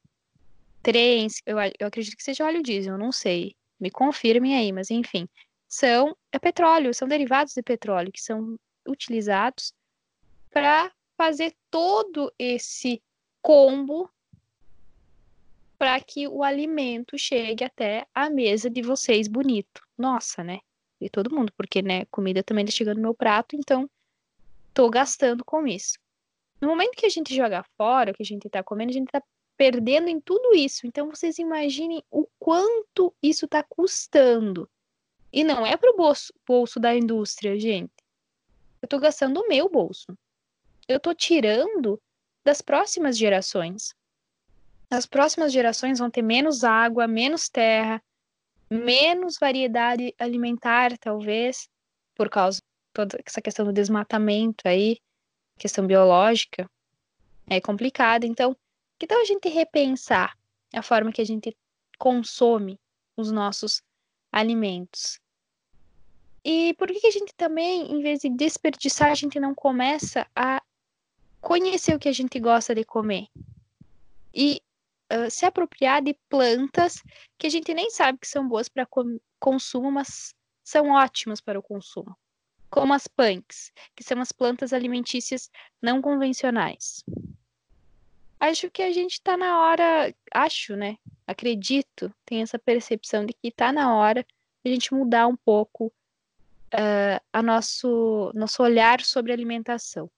trens, 0.82 1.42
eu, 1.44 1.58
eu 1.78 1.86
acredito 1.86 2.16
que 2.16 2.22
seja 2.22 2.46
óleo 2.46 2.62
diesel, 2.62 2.96
não 2.96 3.12
sei, 3.12 3.54
me 3.78 3.90
confirmem 3.90 4.56
aí, 4.56 4.72
mas 4.72 4.90
enfim, 4.90 5.28
são 5.68 6.16
é 6.32 6.38
petróleo, 6.38 6.94
são 6.94 7.06
derivados 7.06 7.52
de 7.52 7.62
petróleo 7.62 8.10
que 8.10 8.22
são 8.22 8.58
utilizados 8.88 9.74
para 10.48 10.90
fazer 11.14 11.54
todo 11.70 12.32
esse 12.38 13.02
combo 13.42 14.10
para 15.76 16.00
que 16.00 16.26
o 16.26 16.42
alimento 16.42 17.18
chegue 17.18 17.62
até 17.62 18.06
a 18.14 18.30
mesa 18.30 18.70
de 18.70 18.80
vocês 18.80 19.28
bonito. 19.28 19.82
Nossa, 19.98 20.42
né? 20.42 20.60
De 21.00 21.08
todo 21.08 21.34
mundo, 21.34 21.52
porque 21.56 21.80
né, 21.80 22.04
comida 22.06 22.42
também 22.42 22.64
está 22.64 22.76
chegando 22.76 22.96
no 22.96 23.02
meu 23.02 23.14
prato, 23.14 23.56
então 23.56 23.88
tô 24.74 24.90
gastando 24.90 25.44
com 25.44 25.66
isso. 25.66 25.98
No 26.60 26.68
momento 26.68 26.96
que 26.96 27.06
a 27.06 27.10
gente 27.10 27.34
joga 27.34 27.64
fora, 27.76 28.12
que 28.12 28.22
a 28.22 28.26
gente 28.26 28.46
está 28.46 28.62
comendo, 28.62 28.90
a 28.90 28.94
gente 28.94 29.06
está 29.06 29.22
perdendo 29.56 30.08
em 30.08 30.20
tudo 30.20 30.54
isso. 30.54 30.86
Então 30.86 31.08
vocês 31.08 31.38
imaginem 31.38 32.02
o 32.10 32.26
quanto 32.38 33.14
isso 33.22 33.46
está 33.46 33.62
custando. 33.62 34.68
E 35.32 35.44
não 35.44 35.66
é 35.66 35.76
para 35.76 35.90
o 35.90 35.96
bolso, 35.96 36.32
bolso 36.46 36.80
da 36.80 36.94
indústria, 36.94 37.58
gente. 37.58 37.92
Eu 38.82 38.86
estou 38.86 38.98
gastando 38.98 39.40
o 39.40 39.48
meu 39.48 39.68
bolso. 39.68 40.16
Eu 40.88 40.96
estou 40.96 41.14
tirando 41.14 42.00
das 42.44 42.60
próximas 42.60 43.16
gerações. 43.16 43.94
As 44.90 45.06
próximas 45.06 45.52
gerações 45.52 45.98
vão 45.98 46.10
ter 46.10 46.22
menos 46.22 46.64
água, 46.64 47.06
menos 47.06 47.48
terra, 47.48 48.02
menos 48.70 49.36
variedade 49.38 50.14
alimentar, 50.18 50.96
talvez, 50.98 51.68
por 52.14 52.28
causa 52.28 52.58
de 52.58 52.64
toda 52.92 53.18
essa 53.24 53.42
questão 53.42 53.64
do 53.64 53.72
desmatamento 53.72 54.66
aí, 54.66 54.98
questão 55.58 55.86
biológica. 55.86 56.70
É 57.48 57.60
complicado. 57.60 58.24
Então, 58.24 58.56
que 58.98 59.06
tal 59.06 59.20
a 59.20 59.24
gente 59.24 59.48
repensar 59.48 60.36
a 60.72 60.82
forma 60.82 61.12
que 61.12 61.20
a 61.20 61.26
gente 61.26 61.56
consome 61.98 62.78
os 63.16 63.30
nossos 63.30 63.82
alimentos. 64.32 65.18
E 66.44 66.72
por 66.74 66.88
que 66.88 67.06
a 67.06 67.10
gente 67.10 67.34
também, 67.36 67.92
em 67.92 68.00
vez 68.00 68.20
de 68.20 68.30
desperdiçar, 68.30 69.10
a 69.10 69.14
gente 69.14 69.38
não 69.38 69.54
começa 69.54 70.26
a 70.34 70.62
conhecer 71.40 71.94
o 71.94 71.98
que 71.98 72.08
a 72.08 72.12
gente 72.12 72.38
gosta 72.38 72.74
de 72.74 72.84
comer? 72.84 73.26
E 74.32 74.62
uh, 75.12 75.30
se 75.30 75.44
apropriar 75.44 76.02
de 76.02 76.14
plantas 76.28 77.02
que 77.38 77.46
a 77.46 77.50
gente 77.50 77.72
nem 77.74 77.90
sabe 77.90 78.18
que 78.18 78.28
são 78.28 78.46
boas 78.46 78.68
para 78.68 78.86
consumo, 79.38 79.90
mas 79.90 80.34
são 80.64 80.90
ótimas 80.90 81.40
para 81.40 81.58
o 81.58 81.62
consumo. 81.62 82.16
Como 82.70 82.94
as 82.94 83.08
punks, 83.08 83.72
que 83.96 84.04
são 84.04 84.20
as 84.20 84.30
plantas 84.30 84.72
alimentícias 84.72 85.50
não 85.82 86.00
convencionais. 86.00 87.04
Acho 88.38 88.70
que 88.70 88.82
a 88.82 88.92
gente 88.92 89.14
está 89.14 89.36
na 89.36 89.58
hora, 89.58 90.14
acho, 90.32 90.76
né? 90.76 90.96
acredito, 91.30 92.12
tem 92.24 92.42
essa 92.42 92.58
percepção 92.58 93.24
de 93.24 93.32
que 93.32 93.48
está 93.48 93.72
na 93.72 93.94
hora 93.94 94.26
a 94.64 94.68
gente 94.68 94.92
mudar 94.92 95.26
um 95.26 95.36
pouco 95.36 95.86
uh, 95.86 97.24
a 97.32 97.42
nosso, 97.42 98.32
nosso 98.34 98.62
olhar 98.62 99.00
sobre 99.00 99.32
alimentação. 99.32 100.10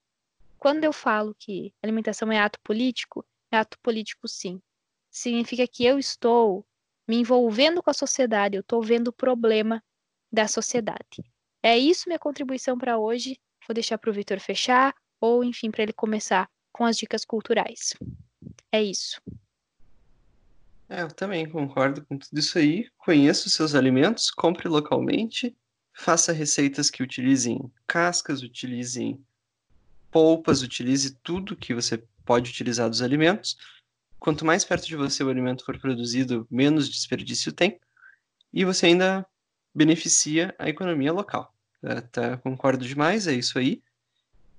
Quando 0.59 0.85
eu 0.85 0.93
falo 0.93 1.35
que 1.39 1.73
alimentação 1.83 2.33
é 2.33 2.41
ato 2.41 2.59
político, 2.61 3.25
é 3.51 3.59
ato 3.59 3.79
político 3.81 4.27
sim. 4.27 4.61
Significa 5.13 5.69
que 5.69 5.85
eu 5.85 5.99
estou 5.99 6.67
me 7.07 7.17
envolvendo 7.17 7.83
com 7.83 7.91
a 7.91 7.95
sociedade, 7.95 8.57
eu 8.57 8.63
estou 8.63 8.83
vendo 8.83 9.09
o 9.09 9.13
problema 9.13 9.85
da 10.33 10.49
sociedade. 10.49 11.23
É 11.63 11.79
isso 11.79 12.09
minha 12.09 12.19
contribuição 12.19 12.79
para 12.79 12.99
hoje. 12.99 13.39
Vou 13.69 13.75
deixar 13.75 13.99
para 13.99 14.11
o 14.11 14.13
Vitor 14.13 14.41
fechar, 14.41 14.95
ou 15.21 15.45
enfim, 15.45 15.71
para 15.71 15.83
ele 15.83 15.93
começar 15.93 16.49
com 16.73 16.85
as 16.85 16.97
dicas 16.97 17.25
culturais. 17.25 17.95
É 18.73 18.83
isso. 18.83 19.21
É, 20.89 21.03
eu 21.03 21.09
também 21.09 21.49
concordo 21.49 22.05
com 22.05 22.19
tudo 22.19 22.39
isso 22.39 22.59
aí. 22.59 22.91
Conheça 22.97 23.47
os 23.47 23.55
seus 23.55 23.75
alimentos, 23.75 24.31
compre 24.31 24.69
localmente, 24.69 25.57
faça 25.93 26.33
receitas 26.33 26.91
que 26.91 27.03
utilizem 27.03 27.71
cascas, 27.87 28.43
utilizem 28.43 29.23
polpas, 30.11 30.63
utilize 30.63 31.15
tudo 31.23 31.57
que 31.57 31.75
você 31.75 32.03
pode 32.25 32.51
utilizar 32.51 32.89
dos 32.89 33.03
alimentos. 33.03 33.57
Quanto 34.23 34.45
mais 34.45 34.65
perto 34.65 34.87
de 34.87 34.95
você 34.95 35.25
o 35.25 35.29
alimento 35.29 35.65
for 35.65 35.77
produzido, 35.81 36.47
menos 36.49 36.89
desperdício 36.89 37.53
tem. 37.53 37.81
E 38.53 38.65
você 38.65 38.87
ainda 38.87 39.27
beneficia 39.75 40.55
a 40.61 40.69
economia 40.69 41.13
local. 41.13 41.53
Tá, 41.81 42.01
tá, 42.03 42.37
concordo 42.37 42.87
demais, 42.87 43.27
é 43.27 43.33
isso 43.33 43.59
aí. 43.59 43.83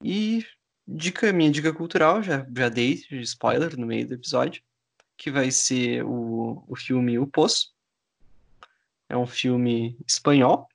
E 0.04 0.46
dica, 0.86 1.32
minha 1.32 1.50
dica 1.50 1.72
cultural, 1.72 2.22
já, 2.22 2.46
já 2.54 2.68
dei 2.68 3.06
spoiler 3.10 3.80
no 3.80 3.88
meio 3.88 4.06
do 4.06 4.16
episódio 4.16 4.62
que 5.16 5.32
vai 5.32 5.50
ser 5.50 6.04
o, 6.04 6.62
o 6.68 6.76
filme 6.76 7.18
O 7.18 7.26
Poço. 7.26 7.74
É 9.08 9.16
um 9.16 9.26
filme 9.26 9.98
espanhol, 10.06 10.68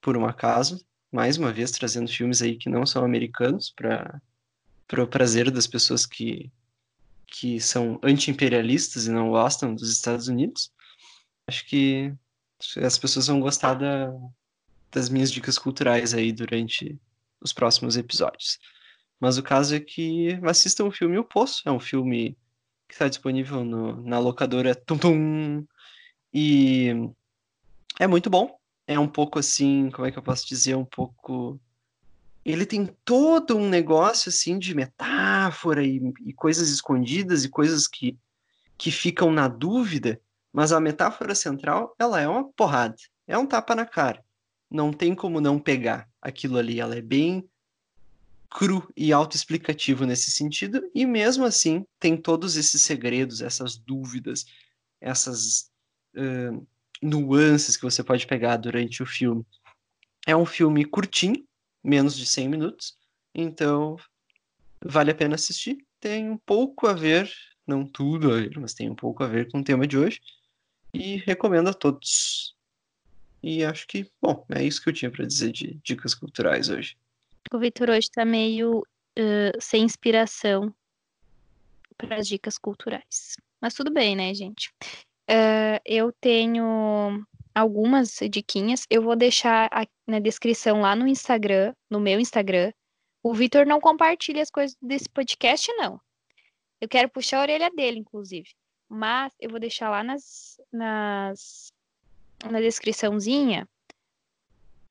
por 0.00 0.16
um 0.16 0.24
acaso, 0.24 0.82
mais 1.12 1.36
uma 1.36 1.52
vez 1.52 1.70
trazendo 1.70 2.10
filmes 2.10 2.40
aí 2.40 2.56
que 2.56 2.70
não 2.70 2.86
são 2.86 3.04
americanos 3.04 3.68
para 3.68 5.02
o 5.02 5.06
prazer 5.06 5.50
das 5.50 5.66
pessoas 5.66 6.06
que, 6.06 6.50
que 7.26 7.60
são 7.60 7.98
anti-imperialistas 8.02 9.06
e 9.06 9.10
não 9.10 9.30
gostam 9.30 9.74
dos 9.74 9.90
Estados 9.92 10.28
Unidos. 10.28 10.72
Acho 11.48 11.66
que 11.66 12.12
as 12.82 12.98
pessoas 12.98 13.26
vão 13.26 13.40
gostar 13.40 13.74
da, 13.74 14.12
das 14.90 15.08
minhas 15.08 15.30
dicas 15.30 15.58
culturais 15.58 16.14
aí 16.14 16.32
durante 16.32 16.98
os 17.40 17.52
próximos 17.52 17.96
episódios. 17.96 18.58
Mas 19.20 19.38
o 19.38 19.42
caso 19.42 19.74
é 19.74 19.80
que 19.80 20.38
assistam 20.44 20.84
o 20.84 20.92
filme 20.92 21.18
O 21.18 21.24
Poço. 21.24 21.62
É 21.66 21.72
um 21.72 21.80
filme 21.80 22.36
que 22.88 22.94
está 22.94 23.08
disponível 23.08 23.64
no, 23.64 24.02
na 24.02 24.18
locadora 24.18 24.74
Tum 24.74 24.98
Tum. 24.98 25.66
E 26.32 26.92
é 27.98 28.06
muito 28.06 28.28
bom. 28.28 28.58
É 28.86 28.98
um 28.98 29.08
pouco 29.08 29.38
assim, 29.38 29.90
como 29.90 30.06
é 30.06 30.12
que 30.12 30.18
eu 30.18 30.22
posso 30.22 30.46
dizer? 30.46 30.76
Um 30.76 30.84
pouco. 30.84 31.60
Ele 32.46 32.64
tem 32.64 32.86
todo 33.04 33.56
um 33.56 33.68
negócio 33.68 34.28
assim 34.28 34.56
de 34.56 34.72
metáfora 34.72 35.84
e, 35.84 36.00
e 36.24 36.32
coisas 36.32 36.68
escondidas 36.68 37.44
e 37.44 37.48
coisas 37.48 37.88
que, 37.88 38.16
que 38.78 38.92
ficam 38.92 39.32
na 39.32 39.48
dúvida, 39.48 40.20
mas 40.52 40.70
a 40.70 40.78
metáfora 40.78 41.34
central 41.34 41.92
ela 41.98 42.20
é 42.20 42.28
uma 42.28 42.44
porrada, 42.44 42.94
é 43.26 43.36
um 43.36 43.46
tapa 43.46 43.74
na 43.74 43.84
cara. 43.84 44.24
Não 44.70 44.92
tem 44.92 45.12
como 45.12 45.40
não 45.40 45.58
pegar 45.58 46.08
aquilo 46.22 46.56
ali. 46.56 46.78
Ela 46.78 46.94
é 46.94 47.00
bem 47.00 47.48
cru 48.48 48.88
e 48.96 49.12
autoexplicativo 49.12 50.06
nesse 50.06 50.30
sentido, 50.30 50.88
e 50.94 51.04
mesmo 51.04 51.44
assim 51.44 51.84
tem 51.98 52.16
todos 52.16 52.56
esses 52.56 52.80
segredos, 52.82 53.42
essas 53.42 53.76
dúvidas, 53.76 54.46
essas 55.00 55.68
uh, 56.14 56.64
nuances 57.02 57.76
que 57.76 57.82
você 57.82 58.04
pode 58.04 58.24
pegar 58.24 58.56
durante 58.56 59.02
o 59.02 59.06
filme. 59.06 59.44
É 60.26 60.36
um 60.36 60.46
filme 60.46 60.84
curtinho, 60.84 61.45
menos 61.86 62.16
de 62.16 62.26
100 62.26 62.48
minutos, 62.48 62.98
então 63.32 63.96
vale 64.84 65.12
a 65.12 65.14
pena 65.14 65.36
assistir. 65.36 65.78
Tem 66.00 66.28
um 66.28 66.36
pouco 66.36 66.88
a 66.88 66.92
ver, 66.92 67.32
não 67.66 67.86
tudo 67.86 68.32
a 68.32 68.36
ver, 68.36 68.58
mas 68.58 68.74
tem 68.74 68.90
um 68.90 68.94
pouco 68.94 69.22
a 69.22 69.28
ver 69.28 69.50
com 69.50 69.60
o 69.60 69.64
tema 69.64 69.86
de 69.86 69.96
hoje, 69.96 70.20
e 70.92 71.16
recomendo 71.18 71.68
a 71.68 71.74
todos. 71.74 72.56
E 73.42 73.64
acho 73.64 73.86
que, 73.86 74.10
bom, 74.20 74.44
é 74.50 74.64
isso 74.64 74.82
que 74.82 74.88
eu 74.88 74.92
tinha 74.92 75.10
para 75.10 75.24
dizer 75.24 75.52
de 75.52 75.78
dicas 75.84 76.14
culturais 76.14 76.68
hoje. 76.68 76.96
O 77.52 77.58
Vitor 77.58 77.90
hoje 77.90 78.10
tá 78.10 78.24
meio 78.24 78.80
uh, 78.80 79.60
sem 79.60 79.84
inspiração 79.84 80.74
para 81.96 82.16
as 82.16 82.26
dicas 82.26 82.58
culturais. 82.58 83.36
Mas 83.60 83.74
tudo 83.74 83.92
bem, 83.92 84.16
né, 84.16 84.34
gente? 84.34 84.72
Uh, 85.30 85.78
eu 85.84 86.12
tenho 86.20 87.24
algumas 87.56 88.18
diquinhas. 88.30 88.86
Eu 88.90 89.00
vou 89.00 89.16
deixar 89.16 89.70
na 90.06 90.18
descrição 90.18 90.82
lá 90.82 90.94
no 90.94 91.08
Instagram, 91.08 91.72
no 91.90 91.98
meu 91.98 92.20
Instagram. 92.20 92.70
O 93.22 93.32
Vitor 93.32 93.64
não 93.64 93.80
compartilha 93.80 94.42
as 94.42 94.50
coisas 94.50 94.76
desse 94.80 95.08
podcast, 95.08 95.72
não. 95.72 95.98
Eu 96.78 96.86
quero 96.86 97.08
puxar 97.08 97.38
a 97.38 97.40
orelha 97.40 97.70
dele, 97.70 97.98
inclusive. 97.98 98.50
Mas 98.86 99.32
eu 99.40 99.48
vou 99.48 99.58
deixar 99.58 99.88
lá 99.88 100.04
nas, 100.04 100.60
nas 100.70 101.72
na 102.44 102.60
descriçãozinha 102.60 103.66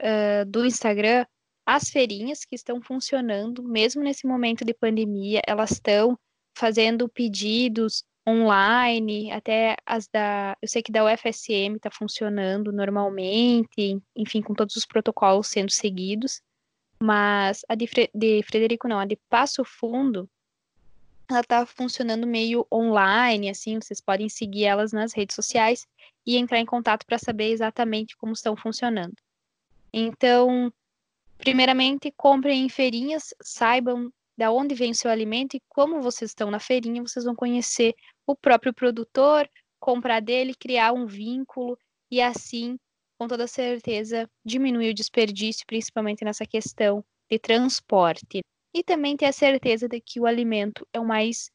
uh, 0.01 0.45
do 0.47 0.65
Instagram 0.65 1.23
as 1.65 1.89
feirinhas 1.89 2.45
que 2.45 2.55
estão 2.55 2.81
funcionando, 2.81 3.63
mesmo 3.63 4.03
nesse 4.03 4.27
momento 4.27 4.65
de 4.65 4.73
pandemia, 4.73 5.41
elas 5.47 5.71
estão 5.71 6.17
fazendo 6.55 7.07
pedidos 7.09 8.03
online, 8.27 9.31
até 9.31 9.75
as 9.85 10.07
da. 10.07 10.57
Eu 10.61 10.67
sei 10.67 10.81
que 10.81 10.91
da 10.91 11.05
UFSM 11.05 11.75
está 11.75 11.91
funcionando 11.91 12.71
normalmente, 12.71 14.01
enfim, 14.15 14.41
com 14.41 14.53
todos 14.53 14.75
os 14.75 14.85
protocolos 14.85 15.47
sendo 15.47 15.71
seguidos, 15.71 16.41
mas 16.99 17.61
a 17.69 17.75
de, 17.75 17.87
Fre 17.87 18.09
de 18.13 18.41
Frederico 18.43 18.87
não, 18.87 18.99
a 18.99 19.05
de 19.05 19.17
Passo 19.29 19.63
Fundo, 19.63 20.29
ela 21.29 21.41
está 21.41 21.65
funcionando 21.65 22.25
meio 22.25 22.65
online, 22.71 23.49
assim, 23.49 23.79
vocês 23.79 24.01
podem 24.01 24.29
seguir 24.29 24.65
elas 24.65 24.91
nas 24.91 25.13
redes 25.13 25.35
sociais 25.35 25.87
e 26.25 26.37
entrar 26.37 26.59
em 26.59 26.65
contato 26.65 27.05
para 27.05 27.17
saber 27.17 27.51
exatamente 27.51 28.17
como 28.17 28.33
estão 28.33 28.55
funcionando. 28.55 29.15
Então, 29.93 30.71
primeiramente, 31.37 32.11
comprem 32.15 32.65
em 32.65 32.69
feirinhas, 32.69 33.33
saibam 33.41 34.11
da 34.37 34.51
onde 34.51 34.75
vem 34.75 34.91
o 34.91 34.95
seu 34.95 35.09
alimento 35.09 35.55
e 35.55 35.61
como 35.69 36.01
vocês 36.01 36.31
estão 36.31 36.51
na 36.51 36.59
feirinha, 36.59 37.01
vocês 37.01 37.25
vão 37.25 37.35
conhecer 37.35 37.95
o 38.25 38.35
próprio 38.35 38.73
produtor, 38.73 39.49
comprar 39.79 40.19
dele, 40.19 40.55
criar 40.55 40.93
um 40.93 41.05
vínculo 41.05 41.77
e 42.09 42.21
assim, 42.21 42.77
com 43.19 43.27
toda 43.27 43.47
certeza, 43.47 44.29
diminuir 44.43 44.89
o 44.89 44.93
desperdício, 44.93 45.65
principalmente 45.65 46.23
nessa 46.23 46.45
questão 46.45 47.03
de 47.29 47.39
transporte. 47.39 48.41
E 48.73 48.83
também 48.83 49.15
ter 49.15 49.25
a 49.25 49.31
certeza 49.31 49.87
de 49.87 50.01
que 50.01 50.19
o 50.19 50.25
alimento 50.25 50.87
é 50.91 50.99
o 50.99 51.05
mais 51.05 51.49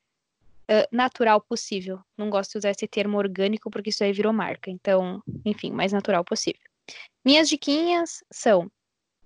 uh, 0.70 0.86
natural 0.90 1.40
possível. 1.40 2.00
Não 2.16 2.30
gosto 2.30 2.52
de 2.52 2.58
usar 2.58 2.70
esse 2.70 2.88
termo 2.88 3.18
orgânico 3.18 3.70
porque 3.70 3.90
isso 3.90 4.02
aí 4.02 4.12
virou 4.12 4.32
marca. 4.32 4.70
Então, 4.70 5.22
enfim, 5.44 5.70
mais 5.70 5.92
natural 5.92 6.24
possível. 6.24 6.60
Minhas 7.24 7.48
diquinhas 7.48 8.24
são 8.32 8.70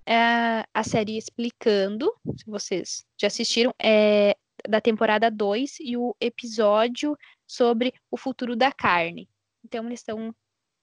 é, 0.07 0.65
a 0.75 0.83
série 0.83 1.17
Explicando, 1.17 2.13
se 2.37 2.45
vocês 2.47 3.05
já 3.19 3.29
assistiram, 3.29 3.73
é 3.81 4.37
da 4.69 4.81
temporada 4.81 5.31
2 5.31 5.77
e 5.81 5.97
o 5.97 6.15
episódio 6.21 7.17
sobre 7.47 7.95
o 8.11 8.17
futuro 8.17 8.57
da 8.57 8.73
carne. 8.73 9.29
Então, 9.65 9.87
eles 9.87 10.01
estão 10.01 10.35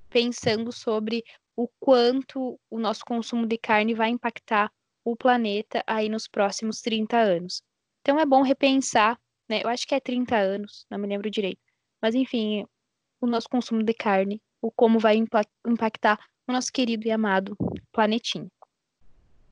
pensando 0.10 0.72
sobre 0.72 1.24
o 1.56 1.68
quanto 1.80 2.60
o 2.70 2.80
nosso 2.80 3.04
consumo 3.06 3.46
de 3.46 3.58
carne 3.58 3.94
vai 3.94 4.10
impactar 4.10 4.72
o 5.04 5.16
planeta 5.16 5.84
aí 5.86 6.10
nos 6.10 6.28
próximos 6.28 6.82
30 6.82 7.18
anos. 7.18 7.62
Então, 8.02 8.20
é 8.20 8.26
bom 8.26 8.42
repensar, 8.42 9.20
né? 9.50 9.62
Eu 9.64 9.70
acho 9.70 9.88
que 9.88 9.96
é 9.96 10.00
30 10.00 10.38
anos, 10.38 10.86
não 10.90 10.98
me 10.98 11.08
lembro 11.08 11.30
direito. 11.30 11.62
Mas, 12.02 12.16
enfim, 12.16 12.66
o 13.20 13.28
nosso 13.28 13.48
consumo 13.48 13.84
de 13.84 13.94
carne, 13.94 14.42
o 14.62 14.72
como 14.72 15.00
vai 15.00 15.16
impactar 15.68 16.20
o 16.48 16.52
nosso 16.52 16.72
querido 16.72 17.08
e 17.08 17.12
amado 17.12 17.56
planetinha. 17.92 18.48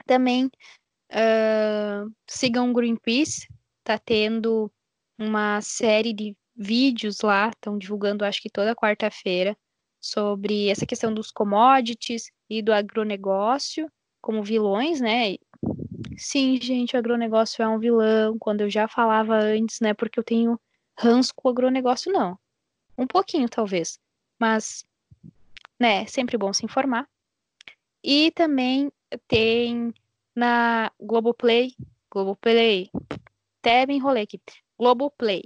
Também 0.05 0.45
uh, 0.45 2.11
sigam 2.27 2.71
o 2.71 2.73
Greenpeace, 2.73 3.47
tá 3.83 3.97
tendo 3.97 4.71
uma 5.17 5.61
série 5.61 6.13
de 6.13 6.35
vídeos 6.59 7.21
lá, 7.21 7.47
estão 7.49 7.77
divulgando 7.77 8.25
acho 8.25 8.41
que 8.41 8.49
toda 8.49 8.75
quarta-feira, 8.75 9.57
sobre 10.01 10.67
essa 10.67 10.85
questão 10.85 11.13
dos 11.13 11.31
commodities 11.31 12.31
e 12.49 12.61
do 12.61 12.73
agronegócio 12.73 13.89
como 14.21 14.43
vilões, 14.43 14.99
né? 14.99 15.35
Sim, 16.17 16.59
gente, 16.61 16.95
o 16.95 16.99
agronegócio 16.99 17.63
é 17.63 17.67
um 17.67 17.79
vilão, 17.79 18.37
quando 18.37 18.61
eu 18.61 18.69
já 18.69 18.87
falava 18.87 19.35
antes, 19.35 19.79
né? 19.79 19.93
Porque 19.93 20.19
eu 20.19 20.23
tenho 20.23 20.59
ranço 20.97 21.33
com 21.33 21.47
o 21.47 21.51
agronegócio, 21.51 22.11
não. 22.11 22.37
Um 22.97 23.07
pouquinho, 23.07 23.47
talvez. 23.47 23.97
Mas, 24.37 24.85
né, 25.79 26.05
sempre 26.07 26.37
bom 26.37 26.51
se 26.51 26.65
informar. 26.65 27.07
E 28.03 28.31
também 28.31 28.91
tem 29.27 29.93
na 30.35 30.91
Globoplay, 30.99 31.73
Globoplay, 32.11 32.89
até 33.59 33.85
me 33.85 33.95
enrolei 33.95 34.23
aqui, 34.23 34.41
Globoplay, 34.77 35.43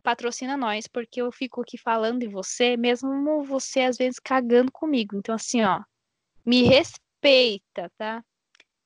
patrocina 0.00 0.56
nós, 0.56 0.86
porque 0.86 1.20
eu 1.20 1.30
fico 1.30 1.60
aqui 1.60 1.78
falando 1.78 2.20
de 2.20 2.26
você, 2.26 2.76
mesmo 2.76 3.44
você 3.44 3.82
às 3.82 3.96
vezes 3.96 4.18
cagando 4.18 4.72
comigo. 4.72 5.16
Então, 5.16 5.34
assim, 5.34 5.62
ó, 5.62 5.82
me 6.44 6.62
respeita, 6.62 7.90
tá? 7.96 8.24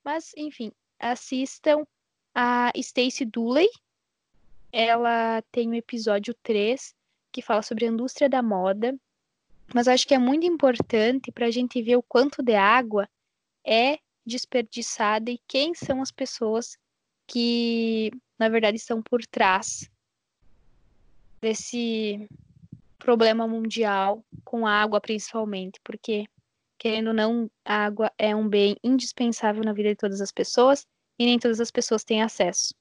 Mas, 0.04 0.32
enfim, 0.36 0.70
assistam 0.98 1.86
a 2.34 2.70
Stacey 2.76 3.26
Dooley. 3.26 3.68
Ela 4.72 5.40
tem 5.52 5.70
o 5.70 5.74
episódio 5.74 6.34
3, 6.42 6.94
que 7.32 7.40
fala 7.40 7.62
sobre 7.62 7.86
a 7.86 7.88
indústria 7.88 8.28
da 8.28 8.42
moda. 8.42 8.98
Mas 9.72 9.88
acho 9.88 10.06
que 10.06 10.14
é 10.14 10.18
muito 10.18 10.44
importante 10.44 11.32
para 11.32 11.46
a 11.46 11.50
gente 11.50 11.80
ver 11.80 11.96
o 11.96 12.02
quanto 12.02 12.42
de 12.42 12.54
água 12.54 13.08
é 13.64 13.98
desperdiçada 14.26 15.30
e 15.30 15.40
quem 15.46 15.74
são 15.74 16.02
as 16.02 16.10
pessoas 16.10 16.76
que, 17.26 18.10
na 18.38 18.48
verdade, 18.48 18.76
estão 18.76 19.02
por 19.02 19.24
trás 19.26 19.88
desse 21.44 22.26
problema 22.98 23.46
mundial 23.46 24.24
com 24.44 24.66
água, 24.66 24.98
principalmente, 24.98 25.78
porque, 25.84 26.24
querendo 26.78 27.08
ou 27.08 27.14
não, 27.14 27.50
água 27.62 28.10
é 28.18 28.34
um 28.34 28.48
bem 28.48 28.76
indispensável 28.82 29.62
na 29.62 29.74
vida 29.74 29.90
de 29.90 29.96
todas 29.96 30.22
as 30.22 30.32
pessoas 30.32 30.86
e 31.18 31.26
nem 31.26 31.38
todas 31.38 31.60
as 31.60 31.70
pessoas 31.70 32.02
têm 32.02 32.22
acesso. 32.22 32.74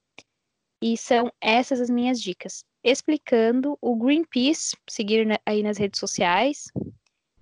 E 0.82 0.96
são 0.96 1.30
essas 1.40 1.78
as 1.78 1.90
minhas 1.90 2.20
dicas. 2.20 2.64
Explicando 2.82 3.76
o 3.80 3.96
Greenpeace, 3.96 4.76
seguir 4.88 5.26
aí 5.44 5.62
nas 5.62 5.76
redes 5.76 6.00
sociais, 6.00 6.64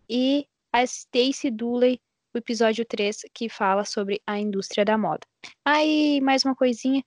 e 0.08 0.46
a 0.72 0.84
Stacey 0.84 1.50
Dooley 1.50 2.00
o 2.34 2.38
episódio 2.38 2.84
3, 2.84 3.26
que 3.34 3.48
fala 3.48 3.84
sobre 3.84 4.20
a 4.26 4.38
indústria 4.38 4.84
da 4.84 4.96
moda. 4.96 5.20
Aí, 5.64 6.20
mais 6.20 6.44
uma 6.44 6.56
coisinha, 6.56 7.04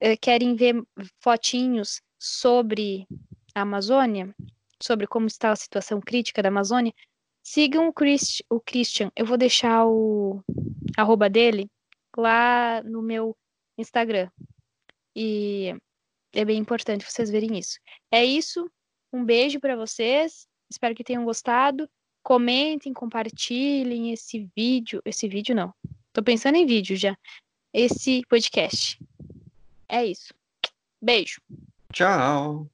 eh, 0.00 0.16
querem 0.16 0.56
ver 0.56 0.82
fotinhos 1.20 2.00
sobre 2.18 3.06
a 3.54 3.62
Amazônia, 3.62 4.34
sobre 4.82 5.06
como 5.06 5.26
está 5.26 5.50
a 5.50 5.56
situação 5.56 6.00
crítica 6.00 6.42
da 6.42 6.48
Amazônia, 6.48 6.92
sigam 7.42 7.88
o, 7.88 7.92
Christ, 7.92 8.42
o 8.48 8.60
Christian. 8.60 9.10
Eu 9.16 9.26
vou 9.26 9.36
deixar 9.36 9.86
o 9.86 10.42
arroba 10.96 11.28
dele 11.28 11.70
lá 12.16 12.82
no 12.82 13.02
meu 13.02 13.36
Instagram. 13.76 14.30
E 15.14 15.74
é 16.32 16.44
bem 16.44 16.58
importante 16.58 17.04
vocês 17.04 17.30
verem 17.30 17.58
isso. 17.58 17.78
É 18.10 18.24
isso. 18.24 18.70
Um 19.12 19.24
beijo 19.24 19.60
para 19.60 19.76
vocês. 19.76 20.46
Espero 20.70 20.94
que 20.94 21.04
tenham 21.04 21.24
gostado. 21.24 21.88
Comentem, 22.22 22.92
compartilhem 22.92 24.12
esse 24.12 24.48
vídeo. 24.56 25.02
Esse 25.04 25.28
vídeo 25.28 25.54
não. 25.54 25.74
Tô 26.12 26.22
pensando 26.22 26.56
em 26.56 26.66
vídeo 26.66 26.96
já. 26.96 27.16
Esse 27.72 28.22
podcast. 28.28 28.98
É 29.88 30.06
isso. 30.06 30.32
Beijo. 31.00 31.40
Tchau. 31.92 32.71